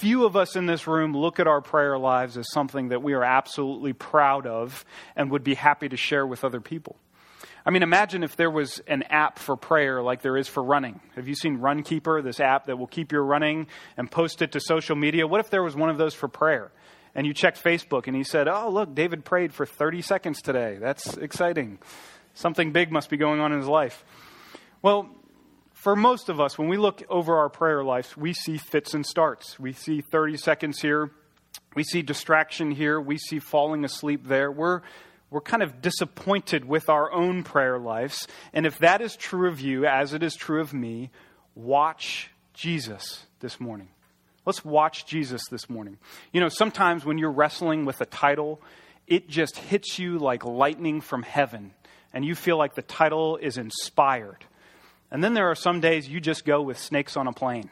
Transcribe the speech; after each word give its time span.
few 0.00 0.24
of 0.24 0.34
us 0.34 0.56
in 0.56 0.64
this 0.64 0.86
room 0.86 1.14
look 1.14 1.38
at 1.38 1.46
our 1.46 1.60
prayer 1.60 1.98
lives 1.98 2.38
as 2.38 2.50
something 2.52 2.88
that 2.88 3.02
we 3.02 3.12
are 3.12 3.22
absolutely 3.22 3.92
proud 3.92 4.46
of 4.46 4.86
and 5.14 5.30
would 5.30 5.44
be 5.44 5.52
happy 5.52 5.90
to 5.90 5.96
share 5.96 6.26
with 6.26 6.42
other 6.42 6.60
people. 6.60 6.96
I 7.66 7.70
mean, 7.70 7.82
imagine 7.82 8.22
if 8.22 8.34
there 8.34 8.50
was 8.50 8.78
an 8.86 9.02
app 9.10 9.38
for 9.38 9.56
prayer 9.56 10.02
like 10.02 10.22
there 10.22 10.38
is 10.38 10.48
for 10.48 10.62
running. 10.62 11.00
Have 11.16 11.28
you 11.28 11.34
seen 11.34 11.58
Runkeeper, 11.58 12.24
this 12.24 12.40
app 12.40 12.64
that 12.66 12.78
will 12.78 12.86
keep 12.86 13.12
you 13.12 13.18
running 13.18 13.66
and 13.98 14.10
post 14.10 14.40
it 14.40 14.52
to 14.52 14.60
social 14.60 14.96
media? 14.96 15.26
What 15.26 15.40
if 15.40 15.50
there 15.50 15.62
was 15.62 15.76
one 15.76 15.90
of 15.90 15.98
those 15.98 16.14
for 16.14 16.28
prayer? 16.28 16.72
And 17.14 17.26
you 17.26 17.34
checked 17.34 17.62
Facebook 17.62 18.06
and 18.06 18.16
he 18.16 18.24
said, 18.24 18.48
Oh, 18.48 18.70
look, 18.70 18.94
David 18.94 19.26
prayed 19.26 19.52
for 19.52 19.66
30 19.66 20.00
seconds 20.00 20.40
today. 20.40 20.78
That's 20.80 21.18
exciting. 21.18 21.78
Something 22.32 22.72
big 22.72 22.90
must 22.90 23.10
be 23.10 23.18
going 23.18 23.40
on 23.40 23.52
in 23.52 23.58
his 23.58 23.68
life. 23.68 24.02
Well, 24.80 25.10
for 25.80 25.96
most 25.96 26.28
of 26.28 26.42
us, 26.42 26.58
when 26.58 26.68
we 26.68 26.76
look 26.76 27.02
over 27.08 27.38
our 27.38 27.48
prayer 27.48 27.82
life, 27.82 28.14
we 28.14 28.34
see 28.34 28.58
fits 28.58 28.92
and 28.92 29.06
starts. 29.06 29.58
We 29.58 29.72
see 29.72 30.02
30 30.02 30.36
seconds 30.36 30.82
here, 30.82 31.10
we 31.74 31.84
see 31.84 32.02
distraction 32.02 32.70
here, 32.70 33.00
we 33.00 33.16
see 33.16 33.38
falling 33.38 33.82
asleep 33.82 34.26
there. 34.26 34.52
We're, 34.52 34.82
we're 35.30 35.40
kind 35.40 35.62
of 35.62 35.80
disappointed 35.80 36.66
with 36.66 36.90
our 36.90 37.10
own 37.10 37.44
prayer 37.44 37.78
lives. 37.78 38.28
And 38.52 38.66
if 38.66 38.76
that 38.80 39.00
is 39.00 39.16
true 39.16 39.48
of 39.48 39.58
you, 39.62 39.86
as 39.86 40.12
it 40.12 40.22
is 40.22 40.34
true 40.34 40.60
of 40.60 40.74
me, 40.74 41.08
watch 41.54 42.28
Jesus 42.52 43.24
this 43.40 43.58
morning. 43.58 43.88
Let's 44.44 44.62
watch 44.62 45.06
Jesus 45.06 45.48
this 45.50 45.70
morning. 45.70 45.96
You 46.30 46.42
know, 46.42 46.50
sometimes 46.50 47.06
when 47.06 47.16
you're 47.16 47.32
wrestling 47.32 47.86
with 47.86 48.02
a 48.02 48.06
title, 48.06 48.60
it 49.06 49.30
just 49.30 49.56
hits 49.56 49.98
you 49.98 50.18
like 50.18 50.44
lightning 50.44 51.00
from 51.00 51.22
heaven, 51.22 51.72
and 52.12 52.22
you 52.22 52.34
feel 52.34 52.58
like 52.58 52.74
the 52.74 52.82
title 52.82 53.38
is 53.38 53.56
inspired. 53.56 54.44
And 55.10 55.22
then 55.22 55.34
there 55.34 55.50
are 55.50 55.54
some 55.54 55.80
days 55.80 56.08
you 56.08 56.20
just 56.20 56.44
go 56.44 56.62
with 56.62 56.78
snakes 56.78 57.16
on 57.16 57.26
a 57.26 57.32
plane. 57.32 57.70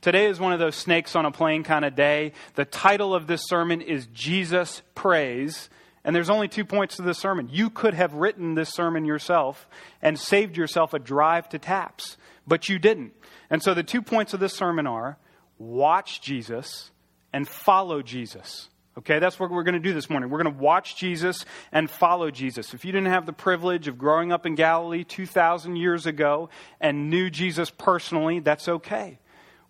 Today 0.00 0.26
is 0.26 0.40
one 0.40 0.52
of 0.52 0.58
those 0.58 0.74
snakes 0.74 1.14
on 1.14 1.26
a 1.26 1.30
plane 1.30 1.62
kind 1.62 1.84
of 1.84 1.94
day. 1.94 2.32
The 2.54 2.64
title 2.64 3.14
of 3.14 3.26
this 3.26 3.46
sermon 3.46 3.80
is 3.80 4.06
Jesus 4.06 4.82
Prays. 4.94 5.68
And 6.04 6.16
there's 6.16 6.30
only 6.30 6.48
two 6.48 6.64
points 6.64 6.96
to 6.96 7.02
this 7.02 7.18
sermon. 7.18 7.48
You 7.52 7.70
could 7.70 7.94
have 7.94 8.14
written 8.14 8.54
this 8.54 8.70
sermon 8.70 9.04
yourself 9.04 9.68
and 10.00 10.18
saved 10.18 10.56
yourself 10.56 10.94
a 10.94 10.98
drive 10.98 11.48
to 11.50 11.58
taps, 11.58 12.16
but 12.46 12.68
you 12.68 12.78
didn't. 12.78 13.12
And 13.48 13.62
so 13.62 13.74
the 13.74 13.84
two 13.84 14.02
points 14.02 14.34
of 14.34 14.40
this 14.40 14.54
sermon 14.54 14.86
are 14.86 15.18
watch 15.58 16.20
Jesus 16.20 16.90
and 17.32 17.46
follow 17.46 18.02
Jesus. 18.02 18.68
Okay, 18.98 19.18
that's 19.18 19.40
what 19.40 19.50
we're 19.50 19.62
going 19.62 19.74
to 19.74 19.80
do 19.80 19.94
this 19.94 20.10
morning. 20.10 20.28
We're 20.28 20.42
going 20.42 20.54
to 20.54 20.60
watch 20.60 20.96
Jesus 20.96 21.46
and 21.72 21.90
follow 21.90 22.30
Jesus. 22.30 22.74
If 22.74 22.84
you 22.84 22.92
didn't 22.92 23.10
have 23.10 23.24
the 23.24 23.32
privilege 23.32 23.88
of 23.88 23.96
growing 23.96 24.32
up 24.32 24.44
in 24.44 24.54
Galilee 24.54 25.02
2,000 25.02 25.76
years 25.76 26.04
ago 26.04 26.50
and 26.78 27.08
knew 27.08 27.30
Jesus 27.30 27.70
personally, 27.70 28.40
that's 28.40 28.68
okay. 28.68 29.18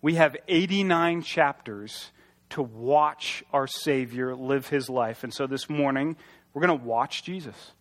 We 0.01 0.15
have 0.15 0.35
89 0.49 1.21
chapters 1.21 2.11
to 2.49 2.61
watch 2.61 3.45
our 3.53 3.65
Savior 3.65 4.35
live 4.35 4.67
his 4.67 4.89
life. 4.89 5.23
And 5.23 5.33
so 5.33 5.47
this 5.47 5.69
morning, 5.69 6.17
we're 6.53 6.65
going 6.65 6.77
to 6.77 6.85
watch 6.85 7.23
Jesus. 7.23 7.71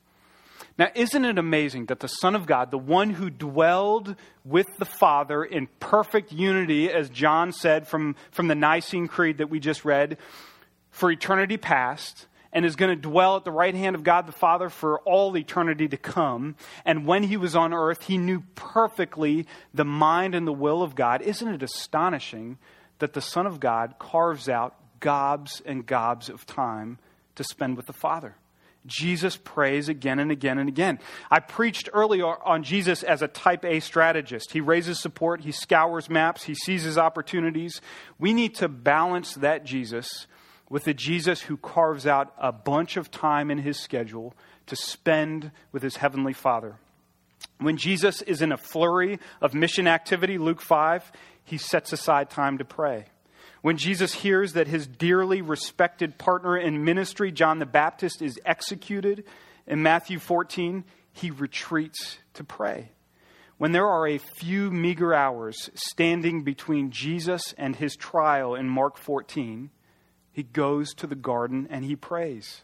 Now, 0.79 0.91
isn't 0.95 1.25
it 1.25 1.39
amazing 1.39 1.87
that 1.87 1.98
the 1.98 2.09
Son 2.09 2.37
of 2.37 2.47
God, 2.47 2.70
the 2.70 2.79
one 2.79 3.11
who 3.11 3.31
dwelled 3.31 4.15
with 4.45 4.69
the 4.79 4.85
Father 4.85 5.43
in 5.43 5.69
perfect 5.81 6.33
unity, 6.33 6.89
as 6.89 7.11
John 7.11 7.53
said 7.53 7.89
from, 7.89 8.15
from 8.31 8.47
the 8.47 8.55
Nicene 8.55 9.09
Creed 9.09 9.39
that 9.39 9.51
we 9.51 9.61
just 9.61 9.85
read, 9.85 10.17
for 10.93 11.11
eternity 11.11 11.57
past 11.57 12.29
and 12.53 12.65
is 12.65 12.77
going 12.77 12.95
to 12.95 13.01
dwell 13.01 13.37
at 13.37 13.45
the 13.45 13.51
right 13.51 13.75
hand 13.75 13.97
of 13.97 14.05
God 14.05 14.27
the 14.27 14.33
Father 14.33 14.69
for 14.69 15.01
all 15.01 15.37
eternity 15.37 15.89
to 15.89 15.97
come. 15.97 16.55
And 16.85 17.07
when 17.07 17.25
he 17.25 17.37
was 17.37 17.57
on 17.57 17.73
earth, 17.73 18.05
he 18.05 18.19
knew 18.19 18.45
perfectly 18.55 19.47
the 19.73 19.87
mind 19.87 20.35
and 20.35 20.47
the 20.47 20.53
will 20.53 20.83
of 20.83 20.95
God. 20.95 21.23
Isn't 21.23 21.48
it 21.48 21.63
astonishing 21.63 22.59
that 22.98 23.15
the 23.15 23.23
Son 23.23 23.47
of 23.47 23.59
God 23.59 23.95
carves 23.98 24.48
out 24.48 24.77
gobs 25.01 25.63
and 25.65 25.85
gobs 25.85 26.29
of 26.29 26.47
time 26.47 26.98
to 27.35 27.43
spend 27.43 27.77
with 27.77 27.87
the 27.87 27.93
Father? 27.93 28.37
Jesus 28.85 29.37
prays 29.37 29.89
again 29.89 30.19
and 30.19 30.31
again 30.33 30.59
and 30.59 30.69
again. 30.69 30.98
I 31.31 31.39
preached 31.39 31.89
earlier 31.92 32.27
on 32.27 32.64
Jesus 32.64 33.05
as 33.05 33.23
a 33.23 33.29
type 33.29 33.64
A 33.64 33.81
strategist. 33.81 34.51
He 34.52 34.61
raises 34.61 35.01
support, 35.01 35.41
he 35.41 35.52
scours 35.52 36.11
maps, 36.11 36.42
he 36.42 36.55
seizes 36.55 36.98
opportunities. 36.98 37.81
We 38.19 38.33
need 38.33 38.57
to 38.57 38.69
balance 38.69 39.35
that 39.35 39.64
Jesus 39.64 40.27
with 40.72 40.86
a 40.86 40.94
Jesus 40.94 41.42
who 41.42 41.58
carves 41.58 42.06
out 42.06 42.33
a 42.38 42.50
bunch 42.50 42.96
of 42.96 43.10
time 43.10 43.50
in 43.50 43.58
his 43.58 43.78
schedule 43.78 44.34
to 44.64 44.74
spend 44.74 45.50
with 45.70 45.83
his 45.83 45.96
heavenly 45.96 46.33
Father. 46.33 46.77
When 47.58 47.77
Jesus 47.77 48.22
is 48.22 48.40
in 48.40 48.52
a 48.52 48.56
flurry 48.56 49.18
of 49.42 49.52
mission 49.52 49.86
activity, 49.86 50.38
Luke 50.38 50.62
5, 50.62 51.12
he 51.44 51.58
sets 51.58 51.92
aside 51.92 52.30
time 52.30 52.56
to 52.56 52.64
pray. 52.64 53.05
When 53.60 53.77
Jesus 53.77 54.14
hears 54.14 54.55
that 54.55 54.66
his 54.66 54.86
dearly 54.86 55.42
respected 55.42 56.16
partner 56.16 56.56
in 56.56 56.86
ministry, 56.86 57.30
John 57.33 57.58
the 57.58 57.66
Baptist, 57.66 58.22
is 58.22 58.40
executed 58.46 59.24
in 59.66 59.83
Matthew 59.83 60.18
14, 60.18 60.84
he 61.12 61.30
retreats 61.30 62.16
to 62.33 62.44
pray. 62.44 62.92
When 63.58 63.72
there 63.72 63.89
are 63.89 64.08
a 64.08 64.16
few 64.16 64.70
meager 64.70 65.12
hours 65.12 65.68
standing 65.74 66.44
between 66.44 66.92
Jesus 66.92 67.52
and 67.58 67.77
his 67.77 67.94
trial 67.94 68.54
in 68.54 68.70
Mark 68.70 68.96
14, 68.96 69.68
he 70.33 70.43
goes 70.43 70.95
to 70.95 71.07
the 71.07 71.15
garden 71.15 71.69
and 71.70 71.85
he 71.85 71.97
prays. 71.97 72.63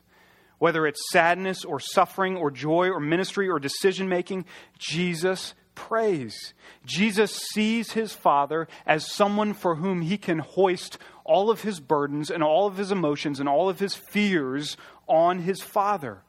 Whether 0.59 0.87
it's 0.87 1.12
sadness 1.12 1.65
or 1.65 1.79
suffering 1.79 2.37
or 2.37 2.51
joy 2.51 2.89
or 2.89 2.99
ministry 2.99 3.49
or 3.49 3.61
decision 3.61 4.09
making, 4.09 4.45
Jesus 4.79 5.55
prays. 5.75 6.55
Jesus 6.84 7.33
sees 7.55 7.93
his 7.93 8.12
Father 8.12 8.67
as 8.84 9.12
someone 9.12 9.55
for 9.55 9.77
whom 9.77 10.03
he 10.03 10.19
can 10.19 10.41
hoist 10.41 10.99
all 11.25 11.51
of 11.51 11.61
his 11.61 11.79
burdens 11.79 12.31
and 12.31 12.43
all 12.43 12.67
of 12.67 12.77
his 12.77 12.91
emotions 12.91 13.39
and 13.39 13.49
all 13.49 13.69
of 13.69 13.79
his 13.79 13.95
fears 13.95 14.77
on 15.06 15.41
his 15.41 15.62
Father. 15.62 16.23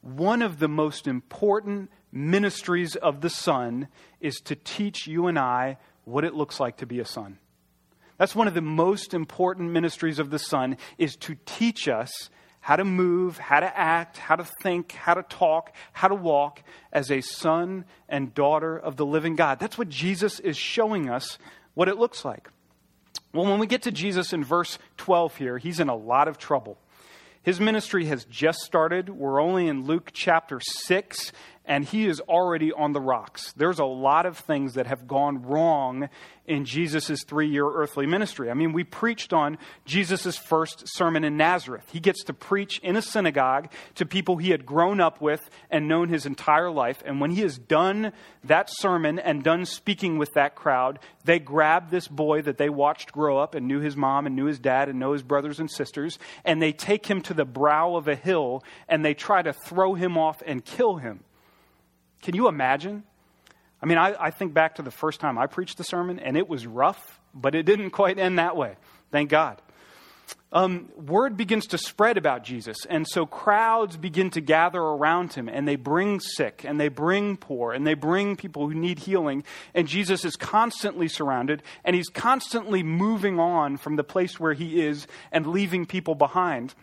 One 0.00 0.42
of 0.42 0.58
the 0.58 0.68
most 0.68 1.06
important 1.06 1.90
ministries 2.10 2.96
of 2.96 3.20
the 3.20 3.30
Son 3.30 3.88
is 4.20 4.36
to 4.44 4.56
teach 4.56 5.06
you 5.06 5.28
and 5.28 5.38
I 5.38 5.78
what 6.04 6.24
it 6.24 6.34
looks 6.34 6.58
like 6.58 6.78
to 6.78 6.86
be 6.86 6.98
a 6.98 7.04
son. 7.04 7.38
That's 8.18 8.34
one 8.34 8.48
of 8.48 8.54
the 8.54 8.60
most 8.60 9.14
important 9.14 9.70
ministries 9.70 10.18
of 10.18 10.30
the 10.30 10.38
Son 10.38 10.76
is 10.98 11.16
to 11.16 11.36
teach 11.44 11.88
us 11.88 12.30
how 12.66 12.74
to 12.74 12.84
move, 12.84 13.38
how 13.38 13.60
to 13.60 13.78
act, 13.78 14.16
how 14.16 14.34
to 14.34 14.44
think, 14.60 14.90
how 14.90 15.14
to 15.14 15.22
talk, 15.22 15.72
how 15.92 16.08
to 16.08 16.16
walk 16.16 16.64
as 16.92 17.12
a 17.12 17.20
son 17.20 17.84
and 18.08 18.34
daughter 18.34 18.76
of 18.76 18.96
the 18.96 19.06
living 19.06 19.36
God. 19.36 19.60
That's 19.60 19.78
what 19.78 19.88
Jesus 19.88 20.40
is 20.40 20.56
showing 20.56 21.08
us 21.08 21.38
what 21.74 21.88
it 21.88 21.96
looks 21.96 22.24
like. 22.24 22.48
Well, 23.32 23.44
when 23.44 23.60
we 23.60 23.68
get 23.68 23.82
to 23.82 23.92
Jesus 23.92 24.32
in 24.32 24.42
verse 24.42 24.80
12 24.96 25.36
here, 25.36 25.58
he's 25.58 25.78
in 25.78 25.88
a 25.88 25.94
lot 25.94 26.26
of 26.26 26.38
trouble. 26.38 26.76
His 27.44 27.60
ministry 27.60 28.06
has 28.06 28.24
just 28.24 28.58
started. 28.62 29.10
We're 29.10 29.40
only 29.40 29.68
in 29.68 29.84
Luke 29.84 30.10
chapter 30.12 30.58
6, 30.60 31.30
and 31.66 31.84
he 31.84 32.06
is 32.06 32.20
already 32.20 32.72
on 32.72 32.92
the 32.92 33.00
rocks. 33.00 33.52
There's 33.56 33.80
a 33.80 33.84
lot 33.84 34.24
of 34.24 34.38
things 34.38 34.74
that 34.74 34.86
have 34.86 35.08
gone 35.08 35.42
wrong 35.42 36.08
in 36.46 36.64
Jesus' 36.64 37.24
three 37.24 37.48
year 37.48 37.66
earthly 37.66 38.06
ministry. 38.06 38.50
I 38.50 38.54
mean, 38.54 38.72
we 38.72 38.84
preached 38.84 39.32
on 39.32 39.58
Jesus' 39.84 40.36
first 40.36 40.84
sermon 40.86 41.24
in 41.24 41.36
Nazareth. 41.36 41.84
He 41.92 41.98
gets 41.98 42.22
to 42.24 42.32
preach 42.32 42.78
in 42.78 42.96
a 42.96 43.02
synagogue 43.02 43.70
to 43.96 44.06
people 44.06 44.36
he 44.36 44.50
had 44.50 44.64
grown 44.64 45.00
up 45.00 45.20
with 45.20 45.50
and 45.68 45.88
known 45.88 46.08
his 46.08 46.24
entire 46.24 46.70
life. 46.70 47.02
And 47.04 47.20
when 47.20 47.32
he 47.32 47.42
has 47.42 47.58
done 47.58 48.12
that 48.44 48.70
sermon 48.70 49.18
and 49.18 49.42
done 49.42 49.66
speaking 49.66 50.18
with 50.18 50.32
that 50.34 50.54
crowd, 50.54 51.00
they 51.24 51.40
grab 51.40 51.90
this 51.90 52.06
boy 52.06 52.42
that 52.42 52.58
they 52.58 52.68
watched 52.68 53.12
grow 53.12 53.38
up 53.38 53.56
and 53.56 53.66
knew 53.66 53.80
his 53.80 53.96
mom 53.96 54.26
and 54.26 54.36
knew 54.36 54.46
his 54.46 54.60
dad 54.60 54.88
and 54.88 55.00
know 55.00 55.12
his 55.12 55.24
brothers 55.24 55.58
and 55.58 55.70
sisters, 55.70 56.18
and 56.44 56.62
they 56.62 56.72
take 56.72 57.06
him 57.06 57.20
to 57.22 57.34
the 57.34 57.44
brow 57.44 57.96
of 57.96 58.06
a 58.06 58.14
hill 58.14 58.62
and 58.88 59.04
they 59.04 59.14
try 59.14 59.42
to 59.42 59.52
throw 59.52 59.94
him 59.94 60.16
off 60.16 60.42
and 60.46 60.64
kill 60.64 60.96
him. 60.96 61.24
Can 62.22 62.34
you 62.34 62.48
imagine? 62.48 63.04
I 63.82 63.86
mean, 63.86 63.98
I, 63.98 64.14
I, 64.18 64.30
think 64.30 64.54
back 64.54 64.76
to 64.76 64.82
the 64.82 64.90
first 64.90 65.20
time 65.20 65.38
I 65.38 65.46
preached 65.46 65.78
the 65.78 65.84
sermon, 65.84 66.18
and 66.18 66.36
it 66.36 66.48
was 66.48 66.66
rough, 66.66 67.20
but 67.34 67.54
it 67.54 67.64
didn't 67.64 67.90
quite 67.90 68.18
end 68.18 68.38
that 68.38 68.56
way. 68.56 68.76
Thank 69.10 69.30
God. 69.30 69.60
Um, 70.52 70.88
word 70.96 71.36
begins 71.36 71.66
to 71.68 71.78
spread 71.78 72.16
about 72.16 72.42
Jesus, 72.42 72.78
and 72.88 73.06
so 73.06 73.26
crowds 73.26 73.96
begin 73.96 74.30
to 74.30 74.40
gather 74.40 74.80
around 74.80 75.34
him, 75.34 75.48
and 75.48 75.68
they 75.68 75.76
bring 75.76 76.20
sick, 76.20 76.64
and 76.64 76.80
they 76.80 76.88
bring 76.88 77.36
poor, 77.36 77.72
and 77.72 77.86
they 77.86 77.94
bring 77.94 78.36
people 78.36 78.66
who 78.68 78.74
need 78.74 79.00
healing. 79.00 79.44
And 79.74 79.86
Jesus 79.86 80.24
is 80.24 80.36
constantly 80.36 81.08
surrounded, 81.08 81.62
and 81.84 81.94
he's 81.94 82.08
constantly 82.08 82.82
moving 82.82 83.38
on 83.38 83.76
from 83.76 83.96
the 83.96 84.04
place 84.04 84.40
where 84.40 84.54
he 84.54 84.80
is 84.80 85.06
and 85.30 85.46
leaving 85.46 85.84
people 85.84 86.14
behind. 86.14 86.74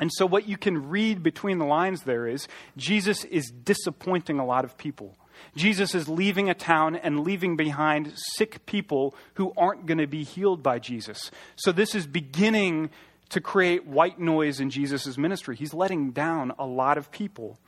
And 0.00 0.10
so, 0.12 0.26
what 0.26 0.48
you 0.48 0.56
can 0.56 0.88
read 0.88 1.22
between 1.22 1.58
the 1.58 1.66
lines 1.66 2.02
there 2.02 2.26
is 2.26 2.48
Jesus 2.76 3.24
is 3.24 3.50
disappointing 3.50 4.38
a 4.38 4.46
lot 4.46 4.64
of 4.64 4.78
people. 4.78 5.16
Jesus 5.54 5.94
is 5.94 6.08
leaving 6.08 6.50
a 6.50 6.54
town 6.54 6.96
and 6.96 7.20
leaving 7.20 7.56
behind 7.56 8.12
sick 8.14 8.66
people 8.66 9.14
who 9.34 9.52
aren't 9.56 9.86
going 9.86 9.98
to 9.98 10.06
be 10.06 10.24
healed 10.24 10.62
by 10.62 10.78
Jesus. 10.78 11.30
So, 11.56 11.70
this 11.70 11.94
is 11.94 12.06
beginning 12.06 12.90
to 13.28 13.40
create 13.40 13.86
white 13.86 14.18
noise 14.18 14.58
in 14.58 14.70
Jesus' 14.70 15.18
ministry. 15.18 15.54
He's 15.54 15.74
letting 15.74 16.10
down 16.10 16.52
a 16.58 16.66
lot 16.66 16.98
of 16.98 17.10
people. 17.10 17.58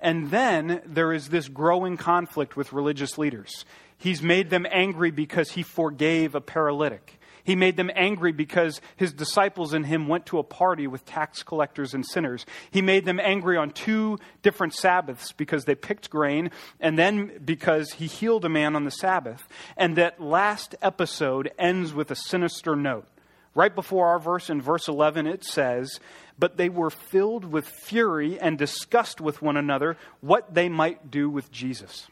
And 0.00 0.30
then 0.30 0.82
there 0.84 1.12
is 1.12 1.28
this 1.28 1.48
growing 1.48 1.96
conflict 1.96 2.56
with 2.56 2.72
religious 2.72 3.16
leaders. 3.18 3.64
He's 3.96 4.22
made 4.22 4.50
them 4.50 4.66
angry 4.70 5.10
because 5.10 5.50
he 5.52 5.62
forgave 5.62 6.34
a 6.34 6.40
paralytic. 6.40 7.19
He 7.50 7.56
made 7.56 7.76
them 7.76 7.90
angry 7.96 8.30
because 8.30 8.80
his 8.94 9.12
disciples 9.12 9.72
and 9.72 9.84
him 9.84 10.06
went 10.06 10.26
to 10.26 10.38
a 10.38 10.44
party 10.44 10.86
with 10.86 11.04
tax 11.04 11.42
collectors 11.42 11.94
and 11.94 12.06
sinners. 12.06 12.46
He 12.70 12.80
made 12.80 13.04
them 13.04 13.18
angry 13.18 13.56
on 13.56 13.72
two 13.72 14.20
different 14.40 14.72
Sabbaths 14.72 15.32
because 15.32 15.64
they 15.64 15.74
picked 15.74 16.10
grain, 16.10 16.52
and 16.78 16.96
then 16.96 17.40
because 17.44 17.94
he 17.94 18.06
healed 18.06 18.44
a 18.44 18.48
man 18.48 18.76
on 18.76 18.84
the 18.84 18.92
Sabbath. 18.92 19.48
And 19.76 19.96
that 19.96 20.20
last 20.20 20.76
episode 20.80 21.50
ends 21.58 21.92
with 21.92 22.12
a 22.12 22.14
sinister 22.14 22.76
note. 22.76 23.08
Right 23.56 23.74
before 23.74 24.06
our 24.06 24.20
verse, 24.20 24.48
in 24.48 24.62
verse 24.62 24.86
11, 24.86 25.26
it 25.26 25.42
says, 25.42 25.98
But 26.38 26.56
they 26.56 26.68
were 26.68 26.90
filled 26.90 27.44
with 27.44 27.66
fury 27.66 28.38
and 28.38 28.58
discussed 28.58 29.20
with 29.20 29.42
one 29.42 29.56
another 29.56 29.96
what 30.20 30.54
they 30.54 30.68
might 30.68 31.10
do 31.10 31.28
with 31.28 31.50
Jesus. 31.50 32.06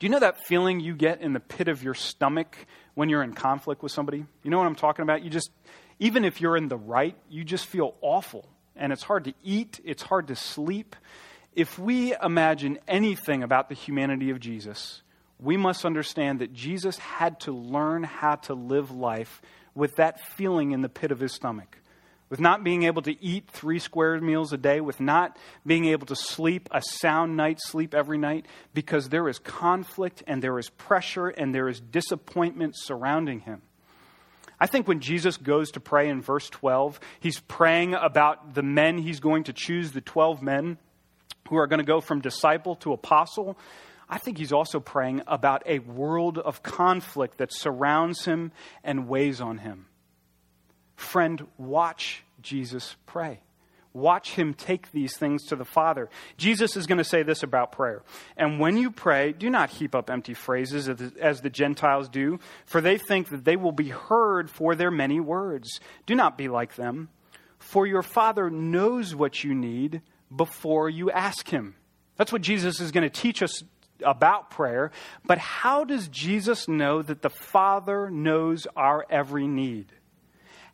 Do 0.00 0.06
you 0.06 0.10
know 0.10 0.18
that 0.18 0.44
feeling 0.44 0.80
you 0.80 0.94
get 0.94 1.22
in 1.22 1.32
the 1.32 1.40
pit 1.40 1.68
of 1.68 1.84
your 1.84 1.94
stomach 1.94 2.56
when 2.96 3.08
you're 3.10 3.22
in 3.22 3.34
conflict 3.34 3.84
with 3.84 3.92
somebody? 3.92 4.24
You 4.42 4.50
know 4.50 4.58
what 4.58 4.66
I'm 4.66 4.74
talking 4.74 5.04
about? 5.04 5.22
You 5.22 5.30
just, 5.30 5.50
even 6.00 6.24
if 6.24 6.40
you're 6.40 6.56
in 6.56 6.66
the 6.66 6.76
right, 6.76 7.14
you 7.30 7.44
just 7.44 7.66
feel 7.66 7.94
awful. 8.00 8.48
And 8.74 8.92
it's 8.92 9.04
hard 9.04 9.24
to 9.24 9.34
eat, 9.44 9.78
it's 9.84 10.02
hard 10.02 10.26
to 10.28 10.34
sleep. 10.34 10.96
If 11.54 11.78
we 11.78 12.14
imagine 12.20 12.78
anything 12.88 13.42
about 13.42 13.68
the 13.68 13.74
humanity 13.74 14.30
of 14.30 14.40
Jesus, 14.40 15.02
we 15.38 15.56
must 15.56 15.84
understand 15.84 16.40
that 16.40 16.52
Jesus 16.52 16.98
had 16.98 17.38
to 17.40 17.52
learn 17.52 18.02
how 18.02 18.36
to 18.36 18.54
live 18.54 18.90
life 18.90 19.40
with 19.74 19.96
that 19.96 20.20
feeling 20.20 20.72
in 20.72 20.80
the 20.80 20.88
pit 20.88 21.12
of 21.12 21.20
his 21.20 21.32
stomach 21.32 21.78
with 22.28 22.40
not 22.40 22.64
being 22.64 22.82
able 22.82 23.02
to 23.02 23.24
eat 23.24 23.48
three 23.48 23.78
square 23.78 24.20
meals 24.20 24.52
a 24.52 24.56
day, 24.56 24.80
with 24.80 25.00
not 25.00 25.36
being 25.64 25.86
able 25.86 26.06
to 26.06 26.16
sleep 26.16 26.68
a 26.72 26.82
sound 26.82 27.36
night's 27.36 27.68
sleep 27.68 27.94
every 27.94 28.18
night, 28.18 28.46
because 28.74 29.08
there 29.08 29.28
is 29.28 29.38
conflict 29.38 30.22
and 30.26 30.42
there 30.42 30.58
is 30.58 30.68
pressure 30.70 31.28
and 31.28 31.54
there 31.54 31.68
is 31.68 31.80
disappointment 31.80 32.74
surrounding 32.76 33.40
him. 33.40 33.62
I 34.58 34.66
think 34.66 34.88
when 34.88 35.00
Jesus 35.00 35.36
goes 35.36 35.72
to 35.72 35.80
pray 35.80 36.08
in 36.08 36.22
verse 36.22 36.48
12, 36.48 36.98
he's 37.20 37.40
praying 37.40 37.94
about 37.94 38.54
the 38.54 38.62
men 38.62 38.98
he's 38.98 39.20
going 39.20 39.44
to 39.44 39.52
choose, 39.52 39.92
the 39.92 40.00
12 40.00 40.42
men 40.42 40.78
who 41.48 41.56
are 41.56 41.66
going 41.66 41.78
to 41.78 41.84
go 41.84 42.00
from 42.00 42.20
disciple 42.20 42.74
to 42.76 42.92
apostle. 42.92 43.58
I 44.08 44.18
think 44.18 44.38
he's 44.38 44.52
also 44.52 44.80
praying 44.80 45.22
about 45.26 45.62
a 45.66 45.80
world 45.80 46.38
of 46.38 46.62
conflict 46.62 47.38
that 47.38 47.52
surrounds 47.52 48.24
him 48.24 48.52
and 48.82 49.08
weighs 49.08 49.40
on 49.40 49.58
him. 49.58 49.86
Friend, 50.96 51.46
watch 51.56 52.24
Jesus 52.42 52.96
pray. 53.06 53.40
Watch 53.92 54.32
him 54.32 54.52
take 54.52 54.92
these 54.92 55.16
things 55.16 55.44
to 55.46 55.56
the 55.56 55.64
Father. 55.64 56.10
Jesus 56.36 56.76
is 56.76 56.86
going 56.86 56.98
to 56.98 57.04
say 57.04 57.22
this 57.22 57.42
about 57.42 57.72
prayer. 57.72 58.02
And 58.36 58.60
when 58.60 58.76
you 58.76 58.90
pray, 58.90 59.32
do 59.32 59.48
not 59.48 59.70
heap 59.70 59.94
up 59.94 60.10
empty 60.10 60.34
phrases 60.34 60.86
as 61.18 61.40
the 61.40 61.48
Gentiles 61.48 62.10
do, 62.10 62.38
for 62.66 62.82
they 62.82 62.98
think 62.98 63.30
that 63.30 63.46
they 63.46 63.56
will 63.56 63.72
be 63.72 63.88
heard 63.88 64.50
for 64.50 64.74
their 64.74 64.90
many 64.90 65.18
words. 65.18 65.80
Do 66.04 66.14
not 66.14 66.36
be 66.36 66.48
like 66.48 66.74
them, 66.74 67.08
for 67.58 67.86
your 67.86 68.02
Father 68.02 68.50
knows 68.50 69.14
what 69.14 69.42
you 69.42 69.54
need 69.54 70.02
before 70.34 70.90
you 70.90 71.10
ask 71.10 71.48
him. 71.48 71.74
That's 72.16 72.32
what 72.32 72.42
Jesus 72.42 72.80
is 72.80 72.92
going 72.92 73.08
to 73.08 73.10
teach 73.10 73.42
us 73.42 73.62
about 74.04 74.50
prayer. 74.50 74.90
But 75.24 75.38
how 75.38 75.84
does 75.84 76.08
Jesus 76.08 76.68
know 76.68 77.00
that 77.00 77.22
the 77.22 77.30
Father 77.30 78.10
knows 78.10 78.66
our 78.76 79.06
every 79.08 79.46
need? 79.46 79.90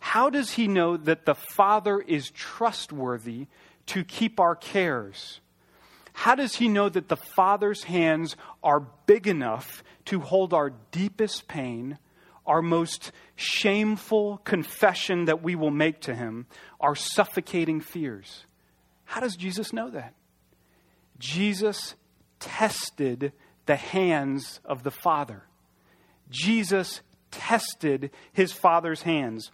How 0.02 0.31
does 0.31 0.50
he 0.50 0.66
know 0.66 0.96
that 0.96 1.26
the 1.26 1.37
Father 1.37 2.00
is 2.00 2.28
trustworthy 2.32 3.46
to 3.87 4.02
keep 4.02 4.40
our 4.40 4.56
cares? 4.56 5.38
How 6.12 6.34
does 6.34 6.56
he 6.56 6.66
know 6.66 6.88
that 6.88 7.06
the 7.06 7.16
Father's 7.16 7.84
hands 7.84 8.34
are 8.64 8.81
big 9.06 9.28
enough 9.28 9.84
to 10.06 10.19
hold 10.19 10.52
our 10.52 10.70
deepest 10.90 11.46
pain, 11.46 11.99
our 12.44 12.60
most 12.60 13.12
shameful 13.37 14.38
confession 14.38 15.26
that 15.26 15.40
we 15.40 15.54
will 15.54 15.70
make 15.70 16.00
to 16.00 16.16
him, 16.16 16.46
our 16.81 16.96
suffocating 16.96 17.81
fears? 17.81 18.44
How 19.04 19.20
does 19.20 19.37
Jesus 19.37 19.72
know 19.72 19.88
that? 19.90 20.14
Jesus 21.20 21.94
tested 22.40 23.32
the 23.66 23.76
hands 23.76 24.58
of 24.64 24.82
the 24.82 24.90
Father. 24.90 25.44
Jesus 26.28 27.02
tested 27.31 28.10
his 28.32 28.52
Father's 28.52 29.02
hands. 29.02 29.52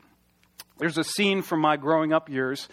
There's 0.79 0.99
a 0.99 1.05
scene 1.05 1.43
from 1.43 1.61
my 1.61 1.77
growing 1.77 2.13
up 2.13 2.29
years 2.29 2.69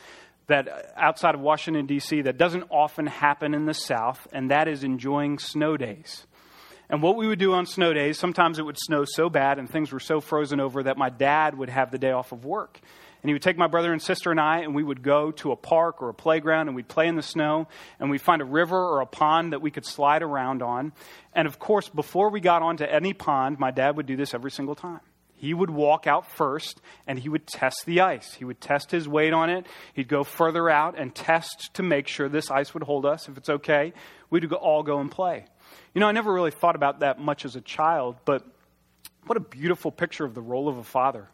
that 0.47 0.67
uh, 0.67 0.81
outside 0.95 1.35
of 1.35 1.41
Washington, 1.41 1.85
D.C., 1.85 2.21
that 2.21 2.37
doesn't 2.37 2.65
often 2.69 3.07
happen 3.07 3.53
in 3.53 3.65
the 3.65 3.73
South, 3.73 4.27
and 4.31 4.51
that 4.51 4.67
is 4.67 4.83
enjoying 4.83 5.39
snow 5.39 5.75
days. 5.75 6.25
And 6.89 7.01
what 7.01 7.15
we 7.15 7.27
would 7.27 7.39
do 7.39 7.53
on 7.53 7.65
snow 7.65 7.93
days, 7.93 8.19
sometimes 8.19 8.59
it 8.59 8.61
would 8.61 8.77
snow 8.77 9.05
so 9.05 9.27
bad 9.29 9.57
and 9.57 9.67
things 9.67 9.91
were 9.91 9.99
so 9.99 10.21
frozen 10.21 10.59
over 10.59 10.83
that 10.83 10.97
my 10.97 11.09
dad 11.09 11.57
would 11.57 11.69
have 11.69 11.89
the 11.89 11.97
day 11.97 12.11
off 12.11 12.31
of 12.31 12.45
work. 12.45 12.79
And 13.23 13.29
he 13.29 13.33
would 13.33 13.41
take 13.41 13.57
my 13.57 13.65
brother 13.65 13.91
and 13.91 13.99
sister 13.99 14.29
and 14.29 14.39
I, 14.39 14.59
and 14.59 14.75
we 14.75 14.83
would 14.83 15.01
go 15.01 15.31
to 15.31 15.51
a 15.51 15.55
park 15.55 15.99
or 16.03 16.09
a 16.09 16.13
playground, 16.13 16.67
and 16.67 16.75
we'd 16.75 16.87
play 16.87 17.07
in 17.07 17.15
the 17.15 17.23
snow, 17.23 17.67
and 17.99 18.11
we'd 18.11 18.21
find 18.21 18.39
a 18.39 18.45
river 18.45 18.77
or 18.77 19.01
a 19.01 19.07
pond 19.07 19.51
that 19.51 19.63
we 19.63 19.71
could 19.71 19.83
slide 19.83 20.21
around 20.21 20.61
on. 20.61 20.93
And 21.33 21.47
of 21.47 21.57
course, 21.57 21.89
before 21.89 22.29
we 22.29 22.39
got 22.39 22.61
onto 22.61 22.83
any 22.83 23.13
pond, 23.13 23.57
my 23.57 23.71
dad 23.71 23.97
would 23.97 24.05
do 24.05 24.15
this 24.15 24.35
every 24.35 24.51
single 24.51 24.75
time. 24.75 24.99
He 25.35 25.53
would 25.53 25.69
walk 25.69 26.07
out 26.07 26.31
first 26.31 26.81
and 27.05 27.19
he 27.19 27.29
would 27.29 27.45
test 27.45 27.83
the 27.85 28.01
ice. 28.01 28.33
He 28.33 28.45
would 28.45 28.61
test 28.61 28.91
his 28.91 29.07
weight 29.07 29.33
on 29.33 29.49
it. 29.49 29.67
He'd 29.93 30.07
go 30.07 30.23
further 30.23 30.69
out 30.69 30.97
and 30.97 31.13
test 31.13 31.73
to 31.73 31.83
make 31.83 32.07
sure 32.07 32.29
this 32.29 32.49
ice 32.49 32.73
would 32.73 32.83
hold 32.83 33.05
us. 33.05 33.27
If 33.27 33.37
it's 33.37 33.49
okay, 33.49 33.93
we'd 34.29 34.51
all 34.53 34.83
go 34.83 34.99
and 34.99 35.11
play. 35.11 35.45
You 35.93 36.01
know, 36.01 36.07
I 36.07 36.11
never 36.13 36.33
really 36.33 36.51
thought 36.51 36.75
about 36.75 37.01
that 37.01 37.19
much 37.19 37.45
as 37.45 37.55
a 37.55 37.61
child, 37.61 38.15
but 38.25 38.43
what 39.25 39.37
a 39.37 39.41
beautiful 39.41 39.91
picture 39.91 40.25
of 40.25 40.33
the 40.33 40.41
role 40.41 40.69
of 40.69 40.77
a 40.77 40.83
father. 40.83 41.29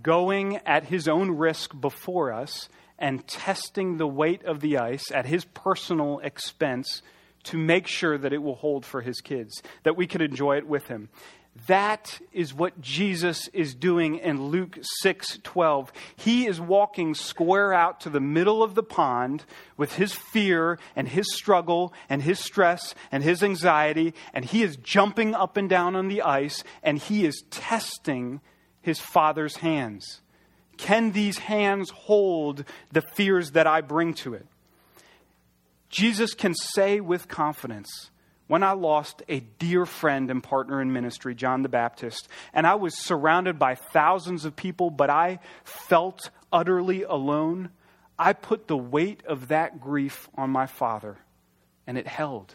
Going 0.00 0.58
at 0.58 0.84
his 0.84 1.08
own 1.08 1.32
risk 1.32 1.78
before 1.78 2.32
us 2.32 2.68
and 2.98 3.26
testing 3.26 3.96
the 3.96 4.06
weight 4.06 4.44
of 4.44 4.60
the 4.60 4.78
ice 4.78 5.10
at 5.10 5.26
his 5.26 5.44
personal 5.44 6.20
expense 6.20 7.02
to 7.44 7.58
make 7.58 7.86
sure 7.86 8.16
that 8.16 8.32
it 8.32 8.42
will 8.42 8.54
hold 8.54 8.86
for 8.86 9.00
his 9.00 9.20
kids, 9.20 9.62
that 9.82 9.96
we 9.96 10.06
could 10.06 10.22
enjoy 10.22 10.56
it 10.56 10.66
with 10.66 10.86
him. 10.86 11.08
That 11.66 12.18
is 12.32 12.54
what 12.54 12.80
Jesus 12.80 13.48
is 13.48 13.74
doing 13.74 14.16
in 14.16 14.46
Luke 14.46 14.78
6 15.00 15.38
12. 15.42 15.92
He 16.16 16.46
is 16.46 16.60
walking 16.60 17.14
square 17.14 17.74
out 17.74 18.00
to 18.00 18.10
the 18.10 18.20
middle 18.20 18.62
of 18.62 18.74
the 18.74 18.82
pond 18.82 19.44
with 19.76 19.96
his 19.96 20.14
fear 20.14 20.78
and 20.96 21.08
his 21.08 21.26
struggle 21.34 21.92
and 22.08 22.22
his 22.22 22.38
stress 22.38 22.94
and 23.12 23.22
his 23.22 23.42
anxiety, 23.42 24.14
and 24.32 24.46
he 24.46 24.62
is 24.62 24.76
jumping 24.76 25.34
up 25.34 25.58
and 25.58 25.68
down 25.68 25.94
on 25.94 26.08
the 26.08 26.22
ice 26.22 26.64
and 26.82 26.98
he 26.98 27.26
is 27.26 27.44
testing 27.50 28.40
his 28.80 28.98
father's 28.98 29.56
hands. 29.56 30.22
Can 30.78 31.12
these 31.12 31.38
hands 31.38 31.90
hold 31.90 32.64
the 32.90 33.02
fears 33.02 33.50
that 33.52 33.66
I 33.66 33.82
bring 33.82 34.14
to 34.14 34.32
it? 34.32 34.46
Jesus 35.90 36.32
can 36.32 36.54
say 36.54 36.98
with 36.98 37.28
confidence, 37.28 38.10
when 38.52 38.62
I 38.62 38.72
lost 38.72 39.22
a 39.30 39.40
dear 39.40 39.86
friend 39.86 40.30
and 40.30 40.42
partner 40.42 40.82
in 40.82 40.92
ministry, 40.92 41.34
John 41.34 41.62
the 41.62 41.70
Baptist, 41.70 42.28
and 42.52 42.66
I 42.66 42.74
was 42.74 42.98
surrounded 42.98 43.58
by 43.58 43.76
thousands 43.76 44.44
of 44.44 44.54
people, 44.54 44.90
but 44.90 45.08
I 45.08 45.38
felt 45.64 46.28
utterly 46.52 47.02
alone, 47.02 47.70
I 48.18 48.34
put 48.34 48.68
the 48.68 48.76
weight 48.76 49.22
of 49.24 49.48
that 49.48 49.80
grief 49.80 50.28
on 50.34 50.50
my 50.50 50.66
father, 50.66 51.16
and 51.86 51.96
it 51.96 52.06
held. 52.06 52.54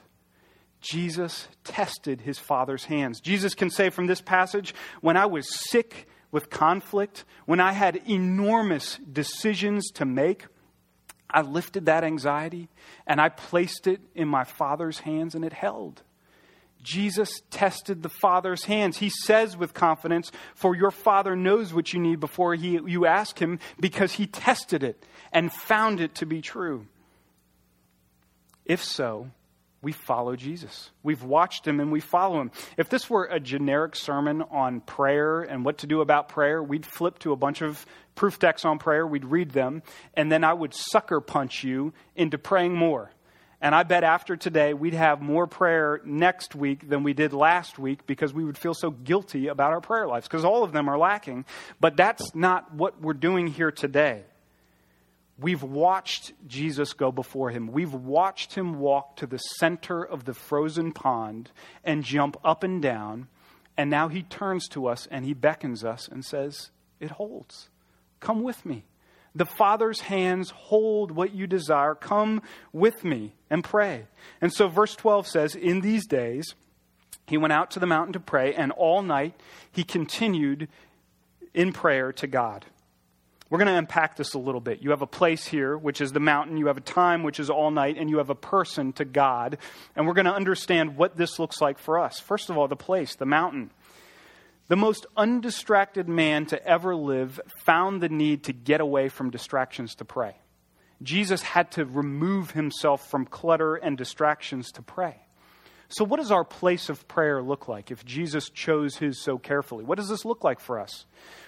Jesus 0.81 1.47
tested 1.63 2.21
his 2.21 2.37
father's 2.37 2.85
hands. 2.85 3.19
Jesus 3.19 3.55
can 3.55 3.71
say 3.71 3.89
from 3.89 4.05
this 4.05 4.21
passage, 4.21 4.75
when 5.01 5.17
I 5.17 5.25
was 5.25 5.47
sick 5.71 6.07
with 6.29 6.51
conflict, 6.51 7.25
when 7.47 7.59
I 7.59 7.71
had 7.71 8.01
enormous 8.07 8.99
decisions 9.11 9.89
to 9.95 10.05
make, 10.05 10.45
I 11.29 11.41
lifted 11.41 11.85
that 11.85 12.03
anxiety 12.03 12.69
and 13.05 13.19
I 13.19 13.29
placed 13.29 13.87
it 13.87 14.01
in 14.15 14.27
my 14.27 14.43
Father's 14.43 14.99
hands 14.99 15.35
and 15.35 15.43
it 15.43 15.53
held. 15.53 16.03
Jesus 16.83 17.41
tested 17.49 18.03
the 18.03 18.09
Father's 18.09 18.65
hands. 18.65 18.97
He 18.97 19.09
says 19.09 19.57
with 19.57 19.73
confidence, 19.73 20.31
For 20.55 20.75
your 20.75 20.91
Father 20.91 21.35
knows 21.35 21.73
what 21.73 21.91
you 21.91 21.99
need 21.99 22.19
before 22.19 22.55
he, 22.55 22.79
you 22.85 23.05
ask 23.05 23.39
Him, 23.39 23.59
because 23.79 24.13
He 24.13 24.27
tested 24.27 24.83
it 24.83 25.03
and 25.31 25.51
found 25.51 25.99
it 25.99 26.15
to 26.15 26.25
be 26.25 26.41
true. 26.41 26.87
If 28.65 28.83
so, 28.83 29.31
we 29.81 29.91
follow 29.91 30.35
Jesus. 30.35 30.89
We've 31.03 31.23
watched 31.23 31.67
him 31.67 31.79
and 31.79 31.91
we 31.91 31.99
follow 31.99 32.41
him. 32.41 32.51
If 32.77 32.89
this 32.89 33.09
were 33.09 33.25
a 33.25 33.39
generic 33.39 33.95
sermon 33.95 34.41
on 34.41 34.81
prayer 34.81 35.41
and 35.41 35.63
what 35.63 35.79
to 35.79 35.87
do 35.87 36.01
about 36.01 36.29
prayer, 36.29 36.61
we'd 36.61 36.85
flip 36.85 37.19
to 37.19 37.31
a 37.31 37.35
bunch 37.35 37.61
of 37.61 37.85
proof 38.15 38.39
texts 38.39 38.65
on 38.65 38.79
prayer, 38.79 39.05
we'd 39.05 39.25
read 39.25 39.51
them, 39.51 39.83
and 40.15 40.31
then 40.31 40.43
I 40.43 40.53
would 40.53 40.73
sucker 40.73 41.21
punch 41.21 41.63
you 41.63 41.93
into 42.15 42.37
praying 42.37 42.73
more. 42.75 43.11
And 43.59 43.73
I 43.73 43.83
bet 43.83 44.03
after 44.03 44.35
today, 44.35 44.73
we'd 44.73 44.93
have 44.93 45.21
more 45.21 45.47
prayer 45.47 46.01
next 46.05 46.53
week 46.53 46.87
than 46.87 47.03
we 47.03 47.13
did 47.13 47.33
last 47.33 47.79
week 47.79 48.05
because 48.05 48.33
we 48.33 48.45
would 48.45 48.57
feel 48.57 48.75
so 48.75 48.91
guilty 48.91 49.47
about 49.47 49.71
our 49.71 49.81
prayer 49.81 50.07
lives 50.07 50.27
because 50.27 50.45
all 50.45 50.63
of 50.63 50.73
them 50.73 50.87
are 50.87 50.97
lacking. 50.97 51.45
But 51.79 51.97
that's 51.97 52.35
not 52.35 52.73
what 52.73 53.01
we're 53.01 53.13
doing 53.13 53.47
here 53.47 53.71
today. 53.71 54.25
We've 55.39 55.61
watched 55.61 56.33
Jesus 56.47 56.93
go 56.93 57.11
before 57.11 57.51
him. 57.51 57.71
We've 57.71 57.93
watched 57.93 58.55
him 58.55 58.79
walk 58.79 59.17
to 59.17 59.27
the 59.27 59.37
center 59.37 60.03
of 60.03 60.25
the 60.25 60.33
frozen 60.33 60.91
pond 60.91 61.51
and 61.83 62.03
jump 62.03 62.37
up 62.43 62.63
and 62.63 62.81
down 62.81 63.27
And 63.77 63.91
now 63.91 64.07
he 64.07 64.23
turns 64.23 64.67
to 64.69 64.87
us 64.87 65.07
and 65.11 65.23
he 65.23 65.35
beckons 65.35 65.83
us 65.85 66.07
and 66.07 66.25
says, 66.25 66.71
It 66.99 67.11
holds. 67.11 67.69
Come 68.19 68.41
with 68.41 68.65
me. 68.65 68.85
The 69.35 69.45
Father's 69.45 70.01
hands 70.01 70.49
hold 70.49 71.11
what 71.11 71.35
you 71.35 71.45
desire. 71.45 71.93
Come 71.93 72.41
with 72.73 73.03
me 73.03 73.35
and 73.51 73.63
pray. 73.63 74.05
And 74.41 74.51
so, 74.51 74.67
verse 74.67 74.95
12 74.95 75.27
says, 75.27 75.53
In 75.53 75.81
these 75.81 76.07
days, 76.07 76.55
he 77.27 77.37
went 77.37 77.53
out 77.53 77.69
to 77.71 77.79
the 77.79 77.85
mountain 77.85 78.13
to 78.13 78.19
pray, 78.19 78.55
and 78.55 78.71
all 78.71 79.03
night 79.03 79.39
he 79.71 79.83
continued 79.83 80.69
in 81.53 81.71
prayer 81.71 82.11
to 82.13 82.25
God. 82.25 82.65
We're 83.49 83.59
going 83.59 83.67
to 83.67 83.77
unpack 83.77 84.17
this 84.17 84.33
a 84.33 84.39
little 84.39 84.59
bit. 84.59 84.81
You 84.81 84.89
have 84.89 85.01
a 85.01 85.07
place 85.07 85.45
here, 85.45 85.77
which 85.77 86.01
is 86.01 86.11
the 86.11 86.19
mountain. 86.19 86.57
You 86.57 86.67
have 86.67 86.77
a 86.77 86.81
time, 86.81 87.23
which 87.23 87.39
is 87.39 87.49
all 87.49 87.71
night, 87.71 87.97
and 87.97 88.09
you 88.09 88.17
have 88.17 88.29
a 88.29 88.35
person 88.35 88.91
to 88.93 89.05
God. 89.05 89.57
And 89.95 90.05
we're 90.05 90.13
going 90.13 90.25
to 90.25 90.33
understand 90.33 90.97
what 90.97 91.15
this 91.15 91.39
looks 91.39 91.61
like 91.61 91.79
for 91.79 91.97
us. 91.99 92.19
First 92.19 92.49
of 92.49 92.57
all, 92.57 92.67
the 92.67 92.75
place, 92.75 93.15
the 93.15 93.25
mountain. 93.25 93.71
The 94.67 94.75
most 94.75 95.05
undistracted 95.15 96.09
man 96.09 96.45
to 96.47 96.65
ever 96.67 96.93
live 96.93 97.39
found 97.63 98.01
the 98.01 98.09
need 98.09 98.43
to 98.45 98.53
get 98.53 98.81
away 98.81 99.07
from 99.07 99.29
distractions 99.29 99.95
to 99.95 100.05
pray. 100.05 100.35
Jesus 101.01 101.41
had 101.41 101.71
to 101.71 101.85
remove 101.85 102.51
himself 102.51 103.09
from 103.09 103.25
clutter 103.25 103.75
and 103.75 103.97
distractions 103.97 104.71
to 104.73 104.81
pray. 104.81 105.15
So, 105.89 106.03
what 106.03 106.19
does 106.19 106.31
our 106.31 106.43
place 106.43 106.89
of 106.89 107.07
prayer 107.07 107.41
look 107.41 107.67
like 107.67 107.91
if 107.91 108.03
Jesus 108.03 108.49
chose 108.49 108.97
his 108.97 109.23
so 109.23 109.37
carefully? 109.37 109.85
What 109.85 109.97
does 109.97 110.09
this 110.09 110.25
look 110.25 110.43
like 110.43 110.59
for 110.59 110.79
us? 110.79 111.05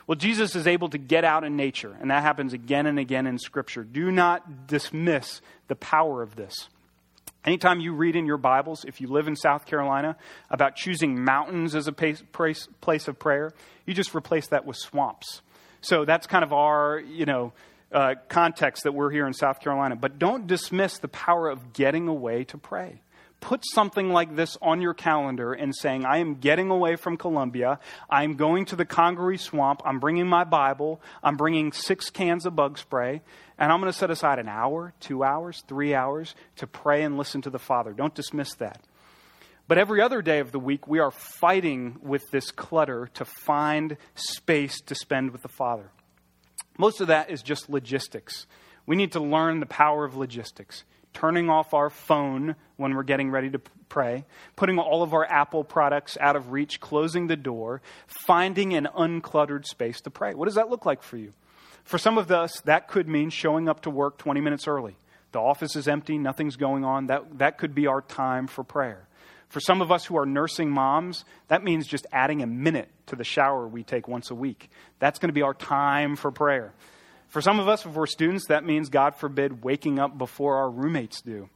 Well, 0.08 0.16
Jesus 0.16 0.56
is 0.56 0.66
able 0.66 0.90
to 0.90 0.98
get 0.98 1.26
out 1.26 1.44
in 1.44 1.56
nature, 1.58 1.96
and 2.00 2.10
that 2.10 2.24
happens 2.24 2.54
again 2.54 2.86
and 2.86 2.98
again 2.98 3.28
in 3.28 3.38
Scripture. 3.38 3.84
Do 3.84 4.12
not 4.12 4.68
dismiss 4.68 5.42
the 5.68 5.76
power 5.76 6.22
of 6.22 6.36
this. 6.36 6.70
Anytime 7.46 7.80
you 7.80 7.94
read 7.94 8.16
in 8.16 8.26
your 8.26 8.38
Bibles, 8.38 8.86
if 8.86 9.02
you 9.02 9.08
live 9.08 9.28
in 9.28 9.36
South 9.36 9.66
Carolina, 9.66 10.18
about 10.50 10.76
choosing 10.76 11.24
mountains 11.24 11.76
as 11.76 11.88
a 11.88 11.92
place 11.92 13.08
of 13.08 13.20
prayer, 13.20 13.54
you 13.86 13.94
just 13.94 14.16
replace 14.16 14.48
that 14.48 14.66
with 14.66 14.78
swamps. 14.78 15.42
So 15.82 16.06
that's 16.06 16.28
kind 16.28 16.44
of 16.44 16.54
our, 16.54 17.00
you 17.00 17.26
know, 17.26 17.54
uh, 17.92 18.16
context 18.28 18.84
that 18.84 18.94
we're 18.94 19.10
here 19.10 19.26
in 19.26 19.34
South 19.34 19.62
Carolina. 19.62 19.96
But 19.96 20.20
don't 20.20 20.48
dismiss 20.48 20.98
the 20.98 21.08
power 21.08 21.50
of 21.50 21.74
getting 21.74 22.08
away 22.08 22.44
to 22.46 22.58
pray 22.58 23.02
put 23.40 23.64
something 23.74 24.10
like 24.10 24.36
this 24.36 24.58
on 24.62 24.82
your 24.82 24.94
calendar 24.94 25.54
and 25.54 25.76
saying, 25.76 26.06
I 26.06 26.18
am 26.18 26.36
getting 26.36 26.70
away 26.70 26.96
from 26.96 27.18
Columbia. 27.18 27.80
I'm 28.10 28.36
going 28.36 28.66
to 28.66 28.76
the 28.76 28.86
Congaree 28.86 29.38
Swamp. 29.38 29.82
I'm 29.86 30.00
bringing 30.00 30.28
my 30.28 30.44
Bible. 30.44 31.02
I'm 31.24 31.38
bringing 31.38 31.72
six 31.72 32.10
cans 32.10 32.46
of 32.46 32.56
bug 32.56 32.78
spray. 32.78 33.22
And 33.58 33.72
I'm 33.72 33.80
going 33.80 33.92
to 33.92 33.98
set 33.98 34.12
aside 34.12 34.40
an 34.40 34.48
hour, 34.48 34.94
two 35.00 35.24
hours, 35.24 35.64
three 35.68 35.94
hours 35.94 36.36
to 36.58 36.68
pray 36.68 37.04
and 37.04 37.18
listen 37.18 37.42
to 37.44 37.50
the 37.50 37.60
Father. 37.60 37.94
Don't 37.94 38.16
dismiss 38.16 38.54
that. 38.56 38.82
But 39.68 39.78
every 39.78 40.02
other 40.02 40.22
day 40.22 40.40
of 40.40 40.52
the 40.52 40.60
week, 40.60 40.88
we 40.88 41.00
are 41.00 41.12
fighting 41.12 42.00
with 42.02 42.32
this 42.32 42.50
clutter 42.52 43.10
to 43.14 43.26
find 43.26 43.98
space 44.16 44.82
to 44.82 44.96
spend 44.96 45.32
with 45.32 45.44
the 45.44 45.48
Father. 45.48 45.92
Most 46.78 47.02
of 47.02 47.08
that 47.08 47.30
is 47.30 47.44
just 47.44 47.70
logistics. 47.70 48.48
We 48.86 48.96
need 48.96 49.12
to 49.12 49.20
learn 49.20 49.60
the 49.60 49.68
power 49.68 50.06
of 50.06 50.16
logistics 50.16 50.86
turning 51.14 51.50
off 51.50 51.74
our 51.74 51.90
phone 51.90 52.56
when 52.78 52.96
we're 52.96 53.04
getting 53.04 53.32
ready 53.32 53.50
to 53.50 53.60
pray, 53.90 54.26
putting 54.56 54.78
all 54.80 55.04
of 55.04 55.14
our 55.14 55.26
Apple 55.26 55.64
products 55.64 56.18
out 56.22 56.36
of 56.36 56.52
reach, 56.52 56.80
closing 56.80 57.28
the 57.28 57.36
door, 57.36 57.82
finding 58.28 58.74
an 58.74 58.88
uncluttered 58.96 59.66
space 59.66 60.02
to 60.02 60.10
pray. 60.10 60.34
What 60.34 60.46
does 60.46 60.56
that 60.56 60.70
look 60.70 60.86
like 60.86 61.04
for 61.04 61.18
you? 61.18 61.34
For 61.84 61.98
some 61.98 62.18
of 62.18 62.32
us, 62.32 62.62
that 62.66 62.88
could 62.88 63.08
mean 63.08 63.30
showing 63.30 63.68
up 63.68 63.82
to 63.82 63.90
work 63.90 64.18
20 64.18 64.42
minutes 64.42 64.68
early. 64.68 64.96
The 65.32 65.40
office 65.40 65.76
is 65.76 65.88
empty, 65.88 66.18
nothing's 66.18 66.56
going 66.56 66.86
on. 66.86 67.08
That, 67.08 67.40
that 67.40 67.58
could 67.58 67.76
be 67.76 67.88
our 67.88 68.02
time 68.02 68.48
for 68.48 68.64
prayer. 68.64 69.08
For 69.50 69.60
some 69.60 69.82
of 69.82 69.92
us 69.92 70.06
who 70.06 70.16
are 70.18 70.26
nursing 70.28 70.70
moms, 70.70 71.26
that 71.48 71.64
means 71.64 71.88
just 71.88 72.06
adding 72.12 72.44
a 72.44 72.48
minute 72.48 72.90
to 73.08 73.16
the 73.16 73.24
shower 73.24 73.68
we 73.68 73.84
take 73.84 74.08
once 74.08 74.30
a 74.30 74.36
week. 74.36 74.70
That's 75.00 75.18
going 75.18 75.30
to 75.30 75.34
be 75.34 75.42
our 75.42 75.56
time 75.56 76.16
for 76.16 76.32
prayer. 76.32 76.74
For 77.30 77.42
some 77.42 77.60
of 77.60 77.68
us, 77.68 77.86
if 77.86 77.94
we're 77.94 78.08
students, 78.08 78.48
that 78.48 78.66
means, 78.66 78.90
God 78.90 79.16
forbid, 79.16 79.64
waking 79.64 80.00
up 80.00 80.18
before 80.18 80.58
our 80.58 80.70
roommates 80.70 81.22
do 81.22 81.50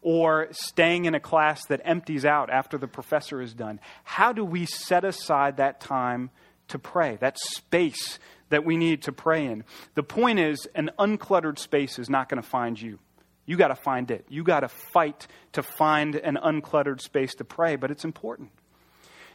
or 0.00 0.48
staying 0.52 1.04
in 1.04 1.14
a 1.14 1.20
class 1.20 1.64
that 1.66 1.80
empties 1.84 2.24
out 2.24 2.50
after 2.50 2.78
the 2.78 2.88
professor 2.88 3.40
is 3.42 3.52
done. 3.52 3.80
How 4.04 4.32
do 4.32 4.44
we 4.44 4.64
set 4.64 5.04
aside 5.04 5.56
that 5.56 5.80
time 5.80 6.30
to 6.68 6.78
pray, 6.78 7.16
that 7.20 7.38
space 7.38 8.18
that 8.48 8.64
we 8.64 8.76
need 8.76 9.02
to 9.02 9.12
pray 9.12 9.46
in? 9.46 9.64
The 9.94 10.02
point 10.02 10.38
is, 10.38 10.66
an 10.74 10.90
uncluttered 10.98 11.58
space 11.58 11.98
is 11.98 12.08
not 12.08 12.28
going 12.28 12.42
to 12.42 12.48
find 12.48 12.80
you. 12.80 12.98
You 13.44 13.56
got 13.56 13.68
to 13.68 13.76
find 13.76 14.10
it. 14.10 14.24
You 14.28 14.44
got 14.44 14.60
to 14.60 14.68
fight 14.68 15.26
to 15.52 15.62
find 15.62 16.14
an 16.14 16.38
uncluttered 16.42 17.00
space 17.00 17.34
to 17.36 17.44
pray, 17.44 17.76
but 17.76 17.90
it's 17.90 18.04
important. 18.04 18.50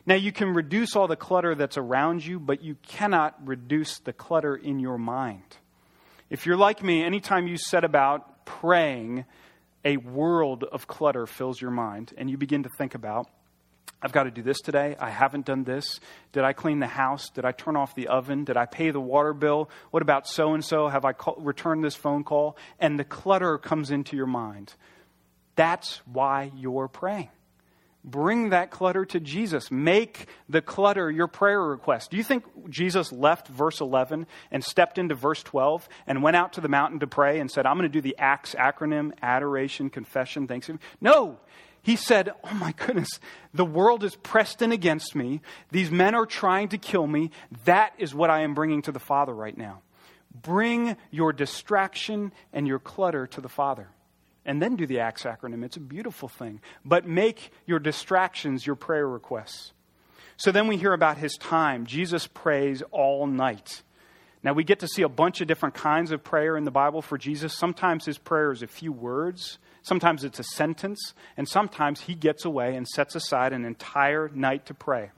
Now, 0.06 0.16
you 0.16 0.32
can 0.32 0.54
reduce 0.54 0.96
all 0.96 1.08
the 1.08 1.16
clutter 1.16 1.56
that's 1.56 1.78
around 1.78 2.26
you, 2.26 2.40
but 2.40 2.62
you 2.62 2.78
cannot 2.84 3.36
reduce 3.46 4.00
the 4.00 4.14
clutter 4.14 4.56
in 4.56 4.80
your 4.80 4.98
mind. 4.98 5.58
If 6.34 6.48
you're 6.48 6.58
like 6.58 6.82
me, 6.82 7.04
anytime 7.04 7.46
you 7.48 7.58
set 7.58 7.84
about 7.84 8.44
praying, 8.44 9.26
a 9.86 9.98
world 9.98 10.64
of 10.64 10.88
clutter 10.88 11.28
fills 11.28 11.62
your 11.62 11.70
mind, 11.70 12.12
and 12.18 12.28
you 12.28 12.40
begin 12.40 12.64
to 12.64 12.70
think 12.76 12.96
about, 12.96 13.28
I've 14.02 14.14
got 14.14 14.24
to 14.24 14.32
do 14.32 14.42
this 14.42 14.60
today. 14.60 14.96
I 15.00 15.12
haven't 15.12 15.46
done 15.46 15.64
this. 15.64 16.00
Did 16.32 16.44
I 16.44 16.54
clean 16.54 16.80
the 16.80 16.88
house? 16.88 17.30
Did 17.30 17.46
I 17.46 17.52
turn 17.52 17.76
off 17.76 17.94
the 17.94 18.08
oven? 18.08 18.46
Did 18.46 18.58
I 18.58 18.66
pay 18.66 18.90
the 18.90 19.00
water 19.00 19.36
bill? 19.36 19.70
What 19.92 20.02
about 20.02 20.28
so 20.28 20.56
and 20.56 20.66
so? 20.66 20.88
Have 20.88 21.06
I 21.06 21.14
call, 21.14 21.36
returned 21.38 21.84
this 21.84 21.96
phone 21.96 22.24
call? 22.24 22.58
And 22.80 23.00
the 23.00 23.04
clutter 23.04 23.60
comes 23.60 23.92
into 23.92 24.18
your 24.18 24.26
mind. 24.26 24.74
That's 25.56 26.02
why 26.12 26.52
you're 26.56 26.88
praying. 26.88 27.30
Bring 28.06 28.50
that 28.50 28.70
clutter 28.70 29.06
to 29.06 29.20
Jesus. 29.22 29.72
Make 29.72 30.28
the 30.50 30.62
clutter 30.62 31.10
your 31.10 31.28
prayer 31.28 31.62
request. 31.62 32.12
Do 32.12 32.18
you 32.18 32.24
think 32.24 32.44
Jesus 32.70 33.14
left 33.14 33.48
verse 33.48 33.80
11 33.80 34.28
and 34.52 34.62
stepped 34.64 34.98
into 34.98 35.16
verse 35.16 35.42
12 35.42 35.88
and 36.06 36.22
went 36.22 36.36
out 36.36 36.54
to 36.54 36.62
the 36.62 36.68
mountain 36.68 37.00
to 37.00 37.08
pray 37.08 37.40
and 37.40 37.50
said, 37.50 37.66
I'm 37.66 37.78
going 37.78 37.90
to 37.90 37.94
do 37.94 38.02
the 38.02 38.18
ACTS 38.20 38.56
acronym, 38.56 39.14
adoration, 39.22 39.90
confession, 39.90 40.48
thanksgiving? 40.48 40.82
No. 41.00 41.40
He 41.82 41.96
said, 41.96 42.32
Oh 42.44 42.54
my 42.56 42.74
goodness, 42.74 43.20
the 43.54 43.66
world 43.66 44.04
is 44.04 44.16
pressed 44.16 44.62
in 44.62 44.74
against 44.74 45.16
me. 45.16 45.42
These 45.72 45.90
men 45.90 46.14
are 46.14 46.26
trying 46.26 46.70
to 46.70 46.78
kill 46.78 47.08
me. 47.08 47.32
That 47.64 47.94
is 47.98 48.14
what 48.14 48.30
I 48.30 48.42
am 48.42 48.54
bringing 48.54 48.82
to 48.84 48.92
the 48.92 49.00
Father 49.00 49.34
right 49.34 49.58
now. 49.58 49.82
Bring 50.34 50.98
your 51.10 51.32
distraction 51.32 52.34
and 52.52 52.68
your 52.68 52.80
clutter 52.80 53.28
to 53.28 53.40
the 53.40 53.50
Father 53.50 53.88
and 54.46 54.62
then 54.62 54.76
do 54.76 54.86
the 54.86 55.00
ACTS 55.00 55.24
acronym. 55.24 55.64
It's 55.64 55.78
a 55.78 55.82
beautiful 55.82 56.28
thing. 56.30 56.62
But 56.84 57.08
make 57.08 57.52
your 57.66 57.80
distractions 57.80 58.66
your 58.66 58.76
prayer 58.76 59.08
requests. 59.08 59.74
So 60.38 60.52
then 60.52 60.68
we 60.68 60.78
hear 60.78 60.94
about 60.94 61.18
his 61.18 61.36
time. 61.38 61.86
Jesus 61.86 62.28
prays 62.28 62.82
all 62.92 63.28
night. 63.28 63.84
Now 64.44 64.54
we 64.54 64.64
get 64.64 64.80
to 64.80 64.88
see 64.88 65.04
a 65.04 65.10
bunch 65.10 65.40
of 65.40 65.48
different 65.48 65.76
kinds 65.76 66.12
of 66.12 66.24
prayer 66.24 66.58
in 66.58 66.66
the 66.66 66.72
Bible 66.72 67.02
for 67.02 67.18
Jesus. 67.18 67.58
Sometimes 67.58 68.06
his 68.06 68.18
prayer 68.18 68.52
is 68.52 68.62
a 68.62 68.68
few 68.68 68.92
words, 68.92 69.58
sometimes 69.84 70.26
it's 70.26 70.40
a 70.40 70.44
sentence, 70.44 71.14
and 71.38 71.48
sometimes 71.48 72.02
he 72.02 72.14
gets 72.14 72.44
away 72.44 72.76
and 72.76 72.86
sets 72.86 73.16
aside 73.16 73.54
an 73.54 73.64
entire 73.64 74.30
night 74.34 74.66
to 74.66 74.74
pray. 74.74 75.12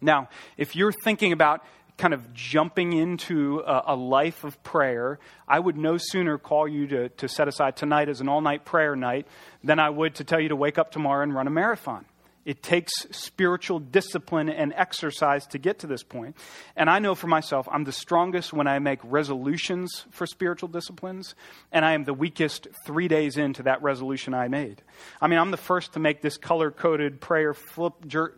Now, 0.00 0.30
if 0.56 0.74
you're 0.74 0.92
thinking 1.04 1.32
about 1.32 1.62
kind 2.00 2.14
of 2.14 2.32
jumping 2.32 2.94
into 2.94 3.62
a, 3.66 3.82
a, 3.88 3.94
life 3.94 4.42
of 4.42 4.60
prayer, 4.62 5.18
I 5.46 5.60
would 5.60 5.76
no 5.76 5.98
sooner 5.98 6.38
call 6.38 6.66
you 6.66 6.86
to, 6.86 7.08
to 7.10 7.28
set 7.28 7.46
aside 7.46 7.76
tonight 7.76 8.08
as 8.08 8.22
an 8.22 8.28
all 8.28 8.40
night 8.40 8.64
prayer 8.64 8.96
night 8.96 9.26
than 9.62 9.78
I 9.78 9.90
would 9.90 10.14
to 10.14 10.24
tell 10.24 10.40
you 10.40 10.48
to 10.48 10.56
wake 10.56 10.78
up 10.78 10.90
tomorrow 10.90 11.22
and 11.22 11.34
run 11.34 11.46
a 11.46 11.50
marathon. 11.50 12.06
It 12.44 12.62
takes 12.62 12.92
spiritual 13.10 13.80
discipline 13.80 14.48
and 14.48 14.72
exercise 14.74 15.46
to 15.48 15.58
get 15.58 15.80
to 15.80 15.86
this 15.86 16.02
point. 16.02 16.36
And 16.74 16.88
I 16.88 16.98
know 16.98 17.14
for 17.14 17.26
myself, 17.26 17.68
I'm 17.70 17.84
the 17.84 17.92
strongest 17.92 18.52
when 18.52 18.66
I 18.66 18.78
make 18.78 18.98
resolutions 19.04 20.06
for 20.10 20.26
spiritual 20.26 20.70
disciplines, 20.70 21.34
and 21.70 21.84
I 21.84 21.92
am 21.92 22.04
the 22.04 22.14
weakest 22.14 22.68
three 22.86 23.08
days 23.08 23.36
into 23.36 23.64
that 23.64 23.82
resolution 23.82 24.32
I 24.32 24.48
made. 24.48 24.80
I 25.20 25.26
mean, 25.26 25.38
I'm 25.38 25.50
the 25.50 25.58
first 25.58 25.92
to 25.92 26.00
make 26.00 26.22
this 26.22 26.38
color 26.38 26.70
coded 26.70 27.20
prayer 27.20 27.52
flip 27.52 27.92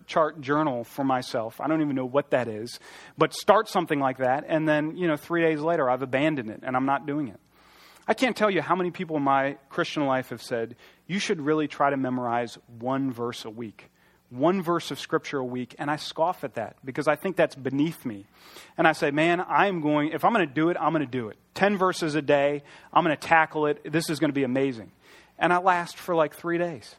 chart 0.06 0.40
journal 0.40 0.82
for 0.82 1.04
myself. 1.04 1.60
I 1.60 1.68
don't 1.68 1.80
even 1.80 1.94
know 1.94 2.04
what 2.04 2.30
that 2.30 2.48
is, 2.48 2.80
but 3.16 3.32
start 3.32 3.68
something 3.68 4.00
like 4.00 4.18
that, 4.18 4.44
and 4.48 4.68
then, 4.68 4.96
you 4.96 5.06
know, 5.06 5.16
three 5.16 5.42
days 5.42 5.60
later, 5.60 5.88
I've 5.88 6.02
abandoned 6.02 6.50
it 6.50 6.60
and 6.64 6.76
I'm 6.76 6.86
not 6.86 7.06
doing 7.06 7.28
it. 7.28 7.38
I 8.08 8.14
can't 8.14 8.36
tell 8.36 8.50
you 8.50 8.62
how 8.62 8.74
many 8.74 8.90
people 8.90 9.16
in 9.16 9.22
my 9.22 9.58
Christian 9.68 10.06
life 10.06 10.30
have 10.30 10.42
said, 10.42 10.74
you 11.06 11.20
should 11.20 11.40
really 11.40 11.68
try 11.68 11.90
to 11.90 11.96
memorize 11.96 12.58
one 12.80 13.12
verse 13.12 13.44
a 13.44 13.50
week 13.50 13.90
one 14.32 14.62
verse 14.62 14.90
of 14.90 14.98
scripture 14.98 15.38
a 15.38 15.44
week, 15.44 15.74
and 15.78 15.90
I 15.90 15.96
scoff 15.96 16.42
at 16.42 16.54
that 16.54 16.76
because 16.84 17.06
I 17.06 17.16
think 17.16 17.36
that's 17.36 17.54
beneath 17.54 18.04
me. 18.06 18.24
And 18.78 18.88
I 18.88 18.92
say, 18.92 19.10
man, 19.10 19.44
I'm 19.46 19.80
going, 19.80 20.12
if 20.12 20.24
I'm 20.24 20.32
going 20.32 20.46
to 20.46 20.54
do 20.54 20.70
it, 20.70 20.76
I'm 20.80 20.92
going 20.92 21.04
to 21.04 21.10
do 21.10 21.28
it. 21.28 21.36
10 21.54 21.76
verses 21.76 22.14
a 22.14 22.22
day, 22.22 22.62
I'm 22.92 23.04
going 23.04 23.16
to 23.16 23.20
tackle 23.20 23.66
it. 23.66 23.92
This 23.92 24.08
is 24.08 24.18
going 24.18 24.30
to 24.30 24.34
be 24.34 24.44
amazing. 24.44 24.90
And 25.38 25.52
I 25.52 25.58
last 25.58 25.96
for 25.96 26.14
like 26.14 26.34
three 26.34 26.58
days. 26.58 26.96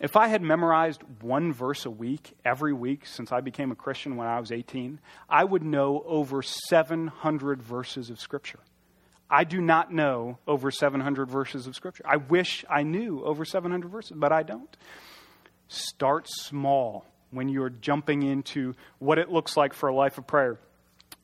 If 0.00 0.16
I 0.16 0.28
had 0.28 0.42
memorized 0.42 1.02
one 1.22 1.54
verse 1.54 1.86
a 1.86 1.90
week, 1.90 2.36
every 2.44 2.74
week 2.74 3.06
since 3.06 3.32
I 3.32 3.40
became 3.40 3.72
a 3.72 3.74
Christian 3.74 4.16
when 4.16 4.28
I 4.28 4.38
was 4.38 4.52
18, 4.52 5.00
I 5.30 5.42
would 5.42 5.62
know 5.62 6.04
over 6.06 6.42
700 6.42 7.62
verses 7.62 8.10
of 8.10 8.20
Scripture. 8.20 8.58
I 9.30 9.44
do 9.44 9.60
not 9.60 9.92
know 9.92 10.38
over 10.46 10.70
700 10.70 11.30
verses 11.30 11.66
of 11.66 11.74
Scripture. 11.74 12.04
I 12.06 12.16
wish 12.16 12.64
I 12.68 12.82
knew 12.82 13.24
over 13.24 13.46
700 13.46 13.90
verses, 13.90 14.12
but 14.14 14.32
I 14.32 14.42
don't. 14.42 14.76
Start 15.68 16.26
small. 16.28 17.04
when 17.32 17.48
you're 17.48 17.70
jumping 17.70 18.22
into 18.22 18.74
what 19.00 19.18
it 19.18 19.30
looks 19.30 19.56
like 19.56 19.74
for 19.74 19.88
a 19.88 19.94
life 19.94 20.16
of 20.16 20.26
prayer. 20.26 20.58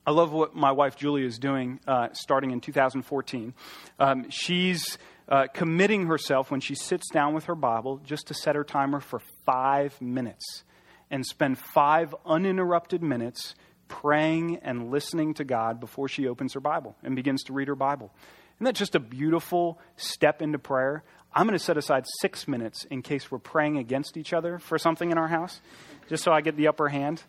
I 0.05 0.11
love 0.11 0.33
what 0.33 0.55
my 0.55 0.73
wife 0.73 0.97
Julie 0.97 1.25
is 1.25 1.39
doing 1.39 1.79
uh, 1.87 2.09
starting 2.13 2.51
in 2.51 2.61
2014. 2.61 3.55
Um, 4.01 4.29
she's 4.29 4.99
uh, 5.29 5.47
committing 5.55 6.07
herself 6.07 6.51
when 6.51 6.61
she 6.61 6.75
sits 6.75 7.09
down 7.11 7.35
with 7.35 7.45
her 7.45 7.55
Bible 7.55 8.01
just 8.05 8.27
to 8.27 8.35
set 8.35 8.57
her 8.57 8.65
timer 8.65 8.99
for 8.99 9.21
five 9.47 9.99
minutes 10.03 10.65
and 11.09 11.25
spend 11.25 11.59
five 11.59 12.15
uninterrupted 12.27 13.03
minutes 13.03 13.55
praying 13.87 14.57
and 14.63 14.91
listening 14.91 15.35
to 15.35 15.45
God 15.45 15.79
before 15.79 16.09
she 16.09 16.27
opens 16.27 16.55
her 16.55 16.61
Bible 16.61 16.97
and 17.05 17.15
begins 17.15 17.45
to 17.45 17.53
read 17.53 17.69
her 17.69 17.77
Bible. 17.77 18.11
Isn't 18.56 18.64
that 18.64 18.75
just 18.75 18.94
a 18.94 19.00
beautiful 19.00 19.78
step 19.97 20.42
into 20.42 20.59
prayer? 20.59 21.02
I'm 21.35 21.47
going 21.47 21.59
to 21.59 21.64
set 21.64 21.76
aside 21.76 22.04
six 22.21 22.47
minutes 22.47 22.85
in 22.85 23.02
case 23.02 23.30
we're 23.30 23.38
praying 23.38 23.78
against 23.78 24.16
each 24.16 24.32
other 24.32 24.59
for 24.59 24.78
something 24.78 25.11
in 25.11 25.18
our 25.18 25.28
house, 25.28 25.61
just 26.09 26.23
so 26.23 26.32
I 26.32 26.42
get 26.42 26.56
the 26.56 26.68
upper 26.68 26.88
hand. 26.88 27.23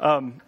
Um, 0.00 0.40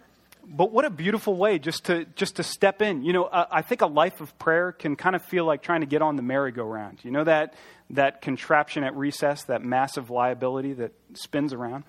but 0.47 0.71
what 0.71 0.85
a 0.85 0.89
beautiful 0.89 1.35
way 1.35 1.57
just 1.57 1.85
to 1.85 2.05
just 2.15 2.35
to 2.35 2.43
step 2.43 2.81
in. 2.81 3.03
You 3.03 3.13
know, 3.13 3.29
I 3.31 3.61
think 3.61 3.81
a 3.81 3.87
life 3.87 4.21
of 4.21 4.37
prayer 4.37 4.71
can 4.71 4.95
kind 4.95 5.15
of 5.15 5.23
feel 5.23 5.45
like 5.45 5.63
trying 5.63 5.81
to 5.81 5.87
get 5.87 6.01
on 6.01 6.17
the 6.17 6.21
merry-go-round. 6.21 6.99
You 7.03 7.11
know 7.11 7.23
that 7.23 7.55
that 7.91 8.21
contraption 8.21 8.83
at 8.83 8.95
recess, 8.95 9.43
that 9.45 9.63
massive 9.63 10.09
liability 10.09 10.73
that 10.73 10.91
spins 11.13 11.53
around. 11.53 11.83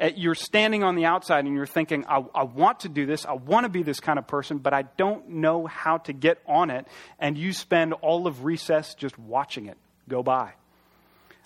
Uh, 0.00 0.10
you're 0.16 0.34
standing 0.34 0.82
on 0.82 0.94
the 0.94 1.04
outside 1.04 1.44
and 1.44 1.54
you're 1.54 1.66
thinking, 1.66 2.04
I, 2.08 2.24
I 2.34 2.44
want 2.44 2.80
to 2.80 2.88
do 2.88 3.06
this, 3.06 3.26
I 3.26 3.32
want 3.32 3.64
to 3.64 3.68
be 3.68 3.82
this 3.82 4.00
kind 4.00 4.18
of 4.18 4.26
person, 4.26 4.58
but 4.58 4.72
I 4.72 4.82
don't 4.82 5.28
know 5.28 5.66
how 5.66 5.98
to 5.98 6.12
get 6.12 6.38
on 6.46 6.70
it. 6.70 6.86
And 7.18 7.36
you 7.36 7.52
spend 7.52 7.92
all 7.94 8.26
of 8.26 8.44
recess 8.44 8.94
just 8.94 9.18
watching 9.18 9.66
it 9.66 9.76
go 10.08 10.22
by. 10.22 10.54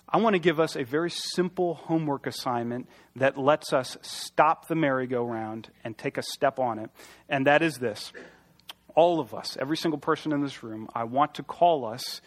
I 0.09 0.17
want 0.17 0.35
to 0.35 0.39
give 0.39 0.59
us 0.59 0.77
a 0.77 0.83
very 0.83 1.11
simple 1.11 1.73
homework 1.75 2.27
assignment 2.27 2.87
that 3.17 3.37
lets 3.37 3.73
us 3.73 3.97
stop 4.01 4.69
the 4.69 4.75
merry-go-round 4.75 5.69
and 5.83 5.97
take 5.97 6.17
a 6.17 6.23
step 6.23 6.59
on 6.59 6.79
it. 6.79 6.89
And 7.27 7.45
that 7.47 7.61
is 7.61 7.75
this 7.75 8.13
all 8.95 9.19
of 9.19 9.33
us, 9.33 9.57
every 9.59 9.77
single 9.77 9.99
person 9.99 10.31
in 10.31 10.41
this 10.41 10.63
room, 10.63 10.89
I 10.95 11.03
want 11.03 11.35
to 11.35 11.43
call 11.43 11.85
us 11.85 12.21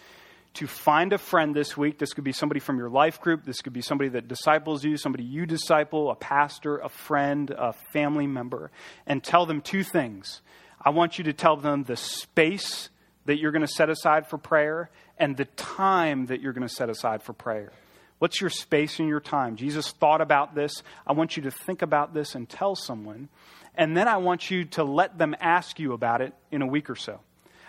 to 0.55 0.67
find 0.67 1.13
a 1.13 1.19
friend 1.19 1.55
this 1.55 1.77
week. 1.77 1.99
This 1.99 2.13
could 2.13 2.25
be 2.25 2.33
somebody 2.33 2.61
from 2.61 2.79
your 2.79 2.91
life 2.91 3.21
group. 3.21 3.45
This 3.45 3.61
could 3.63 3.73
be 3.73 3.83
somebody 3.83 4.11
that 4.11 4.29
disciples 4.29 4.85
you, 4.85 4.97
somebody 4.97 5.25
you 5.25 5.47
disciple, 5.47 6.11
a 6.11 6.17
pastor, 6.17 6.79
a 6.79 6.89
friend, 6.89 7.51
a 7.51 7.73
family 7.93 8.27
member, 8.27 8.71
and 9.07 9.23
tell 9.23 9.47
them 9.47 9.61
two 9.61 9.85
things. 9.85 10.43
I 10.81 10.91
want 10.91 11.19
you 11.19 11.25
to 11.25 11.33
tell 11.33 11.57
them 11.57 11.85
the 11.85 11.97
space 11.97 12.89
that 13.27 13.39
you're 13.39 13.53
going 13.53 13.67
to 13.67 13.69
set 13.69 13.91
aside 13.91 14.27
for 14.27 14.39
prayer 14.39 14.91
and 15.19 15.37
the 15.37 15.45
time 15.45 16.27
that 16.27 16.41
you're 16.41 16.53
going 16.53 16.67
to 16.67 16.75
set 16.75 16.89
aside 16.89 17.23
for 17.23 17.33
prayer. 17.33 17.73
What's 18.19 18.41
your 18.41 18.51
space 18.51 18.99
and 18.99 19.09
your 19.09 19.21
time? 19.21 19.57
Jesus 19.57 19.93
thought 19.93 20.21
about 20.21 20.55
this. 20.55 20.83
I 21.07 21.13
want 21.13 21.37
you 21.37 21.45
to 21.45 21.51
think 21.51 21.83
about 21.83 22.13
this 22.13 22.35
and 22.35 22.49
tell 22.49 22.75
someone. 22.75 23.29
And 23.75 23.97
then 23.97 24.09
I 24.09 24.19
want 24.19 24.51
you 24.51 24.65
to 24.67 24.85
let 24.85 25.17
them 25.17 25.35
ask 25.41 25.79
you 25.79 25.93
about 25.93 26.21
it 26.21 26.35
in 26.51 26.61
a 26.61 26.67
week 26.67 26.91
or 26.91 26.97
so. 26.97 27.21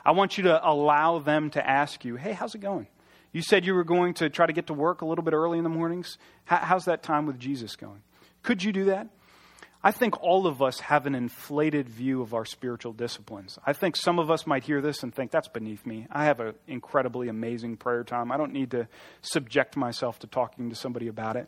I 0.03 0.11
want 0.11 0.37
you 0.37 0.45
to 0.45 0.67
allow 0.67 1.19
them 1.19 1.49
to 1.51 1.67
ask 1.67 2.03
you, 2.05 2.15
hey, 2.15 2.33
how's 2.33 2.55
it 2.55 2.61
going? 2.61 2.87
You 3.31 3.41
said 3.41 3.65
you 3.65 3.73
were 3.73 3.83
going 3.83 4.15
to 4.15 4.29
try 4.29 4.45
to 4.45 4.53
get 4.53 4.67
to 4.67 4.73
work 4.73 5.01
a 5.01 5.05
little 5.05 5.23
bit 5.23 5.33
early 5.33 5.57
in 5.57 5.63
the 5.63 5.69
mornings. 5.69 6.17
how's 6.45 6.85
that 6.85 7.01
time 7.03 7.25
with 7.25 7.39
Jesus 7.39 7.75
going? 7.75 8.01
Could 8.43 8.63
you 8.63 8.71
do 8.71 8.85
that? 8.85 9.07
I 9.83 9.91
think 9.91 10.21
all 10.21 10.45
of 10.45 10.61
us 10.61 10.79
have 10.81 11.07
an 11.07 11.15
inflated 11.15 11.89
view 11.89 12.21
of 12.21 12.35
our 12.35 12.45
spiritual 12.45 12.93
disciplines. 12.93 13.57
I 13.65 13.73
think 13.73 13.95
some 13.95 14.19
of 14.19 14.29
us 14.29 14.45
might 14.45 14.63
hear 14.63 14.79
this 14.79 15.01
and 15.01 15.13
think, 15.13 15.31
that's 15.31 15.47
beneath 15.47 15.85
me. 15.87 16.05
I 16.11 16.25
have 16.25 16.39
an 16.39 16.53
incredibly 16.67 17.29
amazing 17.29 17.77
prayer 17.77 18.03
time. 18.03 18.31
I 18.31 18.37
don't 18.37 18.53
need 18.53 18.71
to 18.71 18.87
subject 19.21 19.75
myself 19.75 20.19
to 20.19 20.27
talking 20.27 20.69
to 20.69 20.75
somebody 20.75 21.07
about 21.07 21.35
it. 21.35 21.47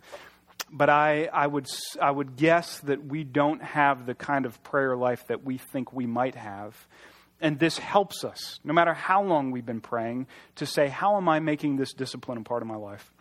But 0.72 0.90
I, 0.90 1.26
I, 1.26 1.46
would, 1.46 1.68
I 2.02 2.10
would 2.10 2.36
guess 2.36 2.80
that 2.80 3.06
we 3.06 3.24
don't 3.24 3.62
have 3.62 4.08
the 4.08 4.16
kind 4.16 4.48
of 4.48 4.64
prayer 4.64 4.98
life 4.98 5.28
that 5.28 5.44
we 5.44 5.60
think 5.60 5.94
we 5.94 6.08
might 6.08 6.34
have. 6.34 6.88
And 7.44 7.60
this 7.60 7.78
helps 7.78 8.24
us, 8.24 8.62
no 8.64 8.74
matter 8.74 8.94
how 8.94 9.22
long 9.22 9.52
we've 9.52 9.66
been 9.66 9.82
praying, 9.82 10.28
to 10.56 10.66
say, 10.66 10.88
How 10.88 11.18
am 11.18 11.28
I 11.28 11.42
making 11.42 11.76
this 11.76 11.94
discipline 11.94 12.38
a 12.38 12.42
part 12.42 12.62
of 12.62 12.70
my 12.70 12.78
life? 12.78 13.12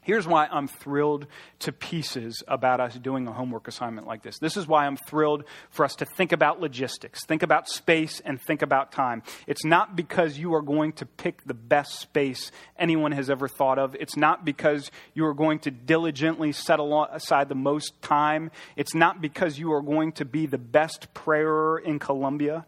Here's 0.00 0.28
why 0.28 0.46
I'm 0.46 0.68
thrilled 0.68 1.26
to 1.58 1.72
pieces 1.72 2.42
about 2.48 2.80
us 2.80 2.94
doing 2.94 3.26
a 3.26 3.32
homework 3.32 3.66
assignment 3.68 4.06
like 4.06 4.22
this. 4.22 4.38
This 4.38 4.56
is 4.56 4.66
why 4.66 4.86
I'm 4.86 4.96
thrilled 4.96 5.42
for 5.70 5.84
us 5.84 5.96
to 5.96 6.06
think 6.06 6.30
about 6.30 6.60
logistics, 6.60 7.26
think 7.26 7.42
about 7.42 7.68
space, 7.68 8.20
and 8.20 8.40
think 8.40 8.62
about 8.62 8.92
time. 8.92 9.22
It's 9.46 9.66
not 9.66 9.96
because 9.96 10.38
you 10.38 10.54
are 10.54 10.62
going 10.62 10.92
to 10.92 11.04
pick 11.04 11.44
the 11.44 11.52
best 11.52 11.98
space 11.98 12.52
anyone 12.78 13.12
has 13.12 13.28
ever 13.28 13.48
thought 13.48 13.78
of. 13.78 13.96
It's 13.96 14.16
not 14.16 14.46
because 14.46 14.90
you 15.12 15.26
are 15.26 15.34
going 15.34 15.58
to 15.58 15.70
diligently 15.70 16.52
set 16.52 16.78
aside 16.80 17.50
the 17.50 17.54
most 17.54 18.00
time. 18.00 18.50
It's 18.76 18.94
not 18.94 19.20
because 19.20 19.58
you 19.58 19.72
are 19.72 19.82
going 19.82 20.12
to 20.12 20.24
be 20.24 20.46
the 20.46 20.58
best 20.58 21.12
prayer 21.12 21.76
in 21.76 21.98
Columbia. 21.98 22.64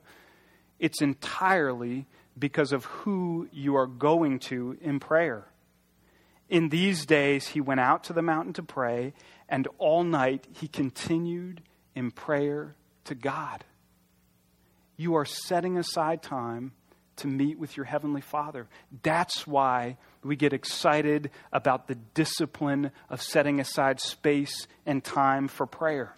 It's 0.80 1.00
entirely 1.00 2.06
because 2.36 2.72
of 2.72 2.86
who 2.86 3.48
you 3.52 3.76
are 3.76 3.86
going 3.86 4.40
to 4.40 4.76
in 4.80 4.98
prayer. 4.98 5.46
In 6.48 6.70
these 6.70 7.06
days, 7.06 7.46
he 7.48 7.60
went 7.60 7.78
out 7.78 8.02
to 8.04 8.12
the 8.12 8.22
mountain 8.22 8.54
to 8.54 8.62
pray, 8.62 9.12
and 9.48 9.68
all 9.78 10.02
night 10.02 10.48
he 10.52 10.66
continued 10.66 11.62
in 11.94 12.10
prayer 12.10 12.74
to 13.04 13.14
God. 13.14 13.64
You 14.96 15.14
are 15.14 15.24
setting 15.24 15.76
aside 15.76 16.22
time 16.22 16.72
to 17.16 17.26
meet 17.26 17.58
with 17.58 17.76
your 17.76 17.84
Heavenly 17.84 18.22
Father. 18.22 18.66
That's 19.02 19.46
why 19.46 19.98
we 20.24 20.36
get 20.36 20.52
excited 20.52 21.30
about 21.52 21.86
the 21.86 21.94
discipline 21.94 22.90
of 23.10 23.22
setting 23.22 23.60
aside 23.60 24.00
space 24.00 24.66
and 24.86 25.04
time 25.04 25.46
for 25.46 25.66
prayer. 25.66 26.16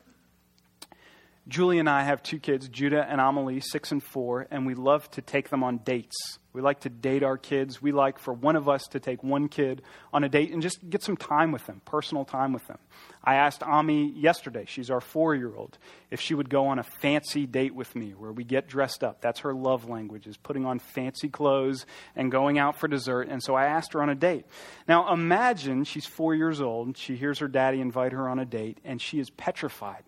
Julie 1.49 1.81
and 1.81 1.91
I 1.91 2.05
have 2.05 2.23
two 2.23 2.39
kids, 2.39 2.69
Judah 2.69 3.05
and 3.09 3.21
Amelie, 3.21 3.61
six 3.61 3.91
and 3.91 4.01
four, 4.01 4.47
and 4.53 4.65
we 4.65 4.75
love 4.75 5.11
to 5.13 5.23
take 5.23 5.51
them 5.51 5.65
on 5.65 5.79
dates. 5.79 6.39
We 6.53 6.63
like 6.63 6.81
to 6.81 6.89
date 6.89 7.25
our 7.25 7.37
kids. 7.37 7.83
We 7.83 7.91
like 7.91 8.21
for 8.21 8.33
one 8.33 8.55
of 8.55 8.69
us 8.69 8.83
to 8.93 9.01
take 9.01 9.25
one 9.25 9.49
kid 9.49 9.83
on 10.13 10.23
a 10.23 10.29
date 10.29 10.53
and 10.53 10.63
just 10.63 10.89
get 10.89 11.03
some 11.03 11.17
time 11.17 11.51
with 11.51 11.67
them, 11.67 11.81
personal 11.85 12.25
time 12.25 12.53
with 12.53 12.65
them. 12.69 12.79
I 13.25 13.37
asked 13.37 13.65
Ami 13.65 14.13
yesterday, 14.13 14.67
she's 14.69 14.89
our 14.89 15.01
four 15.01 15.35
year 15.35 15.53
old, 15.57 15.79
if 16.13 16.21
she 16.21 16.35
would 16.35 16.49
go 16.49 16.69
on 16.69 16.79
a 16.79 16.85
fancy 16.85 17.45
date 17.47 17.75
with 17.75 17.97
me 17.97 18.11
where 18.11 18.31
we 18.31 18.45
get 18.45 18.69
dressed 18.69 19.03
up. 19.03 19.21
That's 19.21 19.41
her 19.41 19.53
love 19.53 19.89
language, 19.89 20.29
is 20.29 20.37
putting 20.37 20.65
on 20.65 20.79
fancy 20.79 21.29
clothes 21.29 21.87
and 22.15 22.31
going 22.31 22.61
out 22.61 22.79
for 22.79 22.87
dessert. 22.87 23.27
And 23.29 23.43
so 23.43 23.57
I 23.57 23.65
asked 23.65 23.95
her 23.95 24.03
on 24.03 24.11
a 24.11 24.15
date. 24.15 24.47
Now 24.87 25.13
imagine 25.13 25.83
she's 25.83 26.07
four 26.07 26.37
years 26.37 26.61
old, 26.61 26.97
she 26.97 27.17
hears 27.17 27.41
her 27.41 27.49
daddy 27.49 27.81
invite 27.81 28.13
her 28.13 28.29
on 28.29 28.39
a 28.39 28.45
date, 28.45 28.79
and 28.85 29.03
she 29.03 29.19
is 29.19 29.29
petrified. 29.29 30.05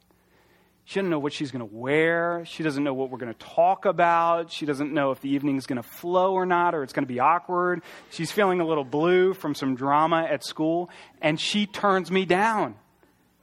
She 0.86 1.00
doesn't 1.00 1.10
know 1.10 1.18
what 1.18 1.32
she's 1.32 1.50
going 1.50 1.66
to 1.66 1.74
wear. 1.74 2.44
She 2.46 2.62
doesn't 2.62 2.84
know 2.84 2.92
what 2.92 3.10
we're 3.10 3.18
going 3.18 3.32
to 3.32 3.38
talk 3.38 3.86
about. 3.86 4.52
She 4.52 4.66
doesn't 4.66 4.92
know 4.92 5.12
if 5.12 5.20
the 5.20 5.30
evening's 5.30 5.64
going 5.64 5.82
to 5.82 5.88
flow 5.88 6.34
or 6.34 6.44
not, 6.44 6.74
or 6.74 6.82
it's 6.82 6.92
going 6.92 7.06
to 7.06 7.12
be 7.12 7.20
awkward. 7.20 7.82
She's 8.10 8.30
feeling 8.30 8.60
a 8.60 8.66
little 8.66 8.84
blue 8.84 9.32
from 9.32 9.54
some 9.54 9.76
drama 9.76 10.26
at 10.28 10.44
school, 10.44 10.90
and 11.22 11.40
she 11.40 11.64
turns 11.66 12.10
me 12.10 12.26
down. 12.26 12.74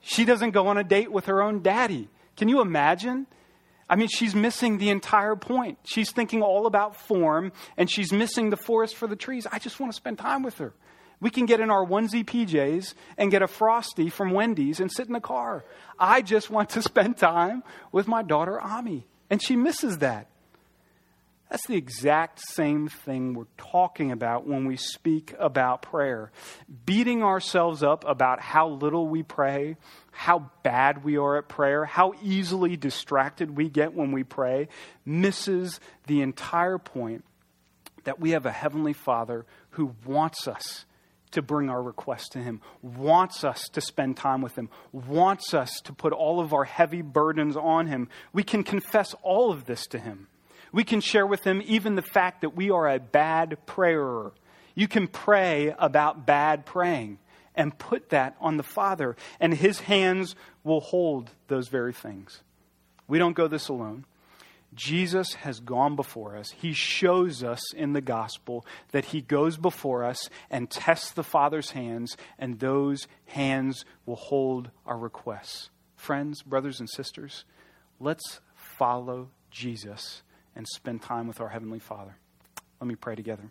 She 0.01 0.23
doesn't 0.23 0.51
go 0.51 0.67
on 0.67 0.77
a 0.77 0.84
date 0.84 1.12
with 1.12 1.25
her 1.25 1.41
own 1.41 1.63
daddy. 1.63 2.10
Can 2.38 2.47
you 2.47 2.62
imagine? 2.62 3.25
I 3.89 3.95
mean, 3.95 4.08
she's 4.08 4.36
missing 4.36 4.77
the 4.77 4.89
entire 4.89 5.36
point. 5.36 5.80
She's 5.84 6.12
thinking 6.12 6.43
all 6.43 6.67
about 6.67 6.95
form, 6.95 7.51
and 7.75 7.89
she's 7.89 8.13
missing 8.13 8.51
the 8.51 8.58
forest 8.58 8.95
for 8.95 9.08
the 9.08 9.15
trees. 9.15 9.47
I 9.51 9.58
just 9.60 9.80
want 9.80 9.91
to 9.91 9.95
spend 9.95 10.19
time 10.19 10.43
with 10.43 10.60
her. 10.60 10.73
We 11.21 11.29
can 11.29 11.45
get 11.45 11.60
in 11.60 11.69
our 11.69 11.86
onesie 11.86 12.25
PJs 12.25 12.95
and 13.15 13.31
get 13.31 13.43
a 13.43 13.47
Frosty 13.47 14.10
from 14.10 14.31
Wendy's 14.31 14.79
and 14.79 14.91
sit 14.91 15.07
in 15.07 15.13
the 15.13 15.21
car. 15.21 15.63
I 15.97 16.23
just 16.23 16.49
want 16.49 16.71
to 16.71 16.81
spend 16.81 17.17
time 17.17 17.63
with 17.91 18.07
my 18.07 18.23
daughter, 18.23 18.60
Ami. 18.60 19.05
And 19.29 19.41
she 19.41 19.55
misses 19.55 19.99
that. 19.99 20.27
That's 21.51 21.67
the 21.67 21.75
exact 21.75 22.39
same 22.39 22.88
thing 22.88 23.34
we're 23.34 23.43
talking 23.57 24.12
about 24.12 24.47
when 24.47 24.65
we 24.65 24.77
speak 24.77 25.36
about 25.38 25.81
prayer. 25.81 26.31
Beating 26.86 27.23
ourselves 27.23 27.84
up 27.84 28.05
about 28.07 28.39
how 28.39 28.69
little 28.69 29.05
we 29.05 29.21
pray, 29.21 29.75
how 30.12 30.49
bad 30.63 31.03
we 31.03 31.17
are 31.17 31.38
at 31.38 31.49
prayer, 31.49 31.84
how 31.84 32.13
easily 32.23 32.77
distracted 32.77 33.57
we 33.57 33.67
get 33.67 33.93
when 33.93 34.13
we 34.13 34.23
pray, 34.23 34.69
misses 35.05 35.81
the 36.07 36.21
entire 36.21 36.77
point 36.77 37.25
that 38.05 38.17
we 38.17 38.31
have 38.31 38.45
a 38.45 38.51
Heavenly 38.51 38.93
Father 38.93 39.45
who 39.71 39.93
wants 40.05 40.47
us 40.47 40.86
to 41.32 41.41
bring 41.41 41.70
our 41.70 41.82
request 41.82 42.34
to 42.34 42.39
Him, 42.39 42.62
wants 42.82 43.44
us 43.44 43.70
to 43.70 43.82
spend 43.82 44.17
time 44.17 44.41
with 44.41 44.58
Him, 44.58 44.70
wants 44.91 45.54
us 45.54 45.82
to 45.86 45.94
put 45.94 46.13
all 46.13 46.39
of 46.39 46.54
our 46.54 46.63
heavy 46.63 47.02
burdens 47.02 47.56
on 47.58 47.88
Him. 47.88 48.10
We 48.34 48.44
can 48.44 48.63
confess 48.63 49.15
all 49.22 49.52
of 49.52 49.65
this 49.65 49.88
to 49.88 50.00
Him. 50.00 50.28
We 50.72 50.84
can 50.84 51.02
share 51.02 51.28
with 51.28 51.44
Him 51.44 51.62
even 51.65 51.96
the 51.96 52.02
fact 52.02 52.41
that 52.41 52.56
we 52.56 52.70
are 52.70 52.89
a 52.89 53.00
bad 53.00 53.65
prayer. 53.65 54.32
You 54.76 54.88
can 54.88 55.08
pray 55.08 55.76
about 55.78 56.26
bad 56.26 56.65
praying 56.65 57.20
and 57.56 57.78
put 57.78 58.10
that 58.10 58.36
on 58.39 58.58
the 58.58 58.63
Father, 58.63 59.15
and 59.39 59.54
His 59.54 59.82
hands 59.82 60.36
will 60.63 60.80
hold 60.80 61.32
those 61.48 61.67
very 61.67 61.94
things. 61.94 62.41
We 63.08 63.20
don't 63.20 63.36
go 63.36 63.48
this 63.48 63.67
alone. 63.67 64.06
Jesus 64.73 65.34
has 65.34 65.60
gone 65.60 65.95
before 65.97 66.38
us. 66.38 66.51
He 66.51 66.71
shows 66.71 67.43
us 67.43 67.73
in 67.73 67.91
the 67.93 68.01
gospel 68.01 68.65
that 68.91 69.05
he 69.05 69.21
goes 69.21 69.57
before 69.57 70.03
us 70.05 70.29
and 70.49 70.69
tests 70.69 71.12
the 71.12 71.23
Father's 71.23 71.71
hands, 71.71 72.15
and 72.39 72.60
those 72.60 73.07
hands 73.25 73.84
will 74.05 74.15
hold 74.15 74.71
our 74.86 74.97
requests. 74.97 75.69
friends, 76.01 76.41
brothers, 76.41 76.79
and 76.79 76.89
sisters, 76.89 77.45
let's 77.99 78.39
follow 78.55 79.29
Jesus 79.51 80.23
and 80.55 80.67
spend 80.67 81.01
time 81.01 81.27
with 81.27 81.39
our 81.39 81.49
Heavenly 81.49 81.79
Father. 81.79 82.17
Let 82.79 82.88
me 82.88 82.95
pray 82.95 83.15
together. 83.15 83.43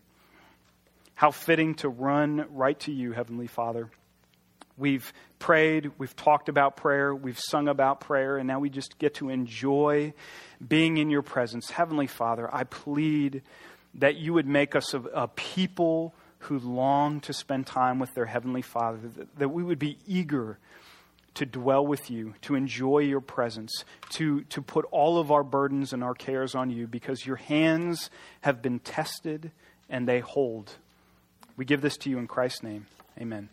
How 1.14 1.30
fitting 1.30 1.74
to 1.76 1.88
run 1.88 2.46
right 2.50 2.78
to 2.80 2.92
you, 2.92 3.12
Heavenly 3.12 3.46
Father. 3.46 3.90
We've 4.80 5.12
prayed, 5.38 5.90
we've 5.98 6.16
talked 6.16 6.48
about 6.48 6.76
prayer, 6.76 7.14
we've 7.14 7.38
sung 7.38 7.68
about 7.68 8.00
prayer, 8.00 8.38
and 8.38 8.48
now 8.48 8.58
we 8.60 8.70
just 8.70 8.98
get 8.98 9.14
to 9.16 9.28
enjoy 9.28 10.14
being 10.66 10.96
in 10.96 11.10
your 11.10 11.20
presence. 11.20 11.70
Heavenly 11.70 12.06
Father, 12.06 12.48
I 12.52 12.64
plead 12.64 13.42
that 13.94 14.16
you 14.16 14.32
would 14.32 14.46
make 14.46 14.74
us 14.74 14.94
a, 14.94 15.00
a 15.00 15.28
people 15.28 16.14
who 16.40 16.58
long 16.58 17.20
to 17.20 17.34
spend 17.34 17.66
time 17.66 17.98
with 17.98 18.14
their 18.14 18.24
Heavenly 18.24 18.62
Father, 18.62 18.98
that, 19.16 19.38
that 19.38 19.48
we 19.50 19.62
would 19.62 19.78
be 19.78 19.98
eager 20.06 20.58
to 21.34 21.44
dwell 21.44 21.86
with 21.86 22.10
you, 22.10 22.34
to 22.40 22.54
enjoy 22.54 23.00
your 23.00 23.20
presence, 23.20 23.84
to, 24.10 24.42
to 24.44 24.62
put 24.62 24.86
all 24.90 25.18
of 25.18 25.30
our 25.30 25.44
burdens 25.44 25.92
and 25.92 26.02
our 26.02 26.14
cares 26.14 26.54
on 26.54 26.70
you 26.70 26.86
because 26.86 27.26
your 27.26 27.36
hands 27.36 28.10
have 28.40 28.62
been 28.62 28.78
tested 28.78 29.50
and 29.90 30.08
they 30.08 30.20
hold. 30.20 30.72
We 31.56 31.66
give 31.66 31.82
this 31.82 31.98
to 31.98 32.10
you 32.10 32.18
in 32.18 32.26
Christ's 32.26 32.62
name. 32.62 32.86
Amen. 33.20 33.50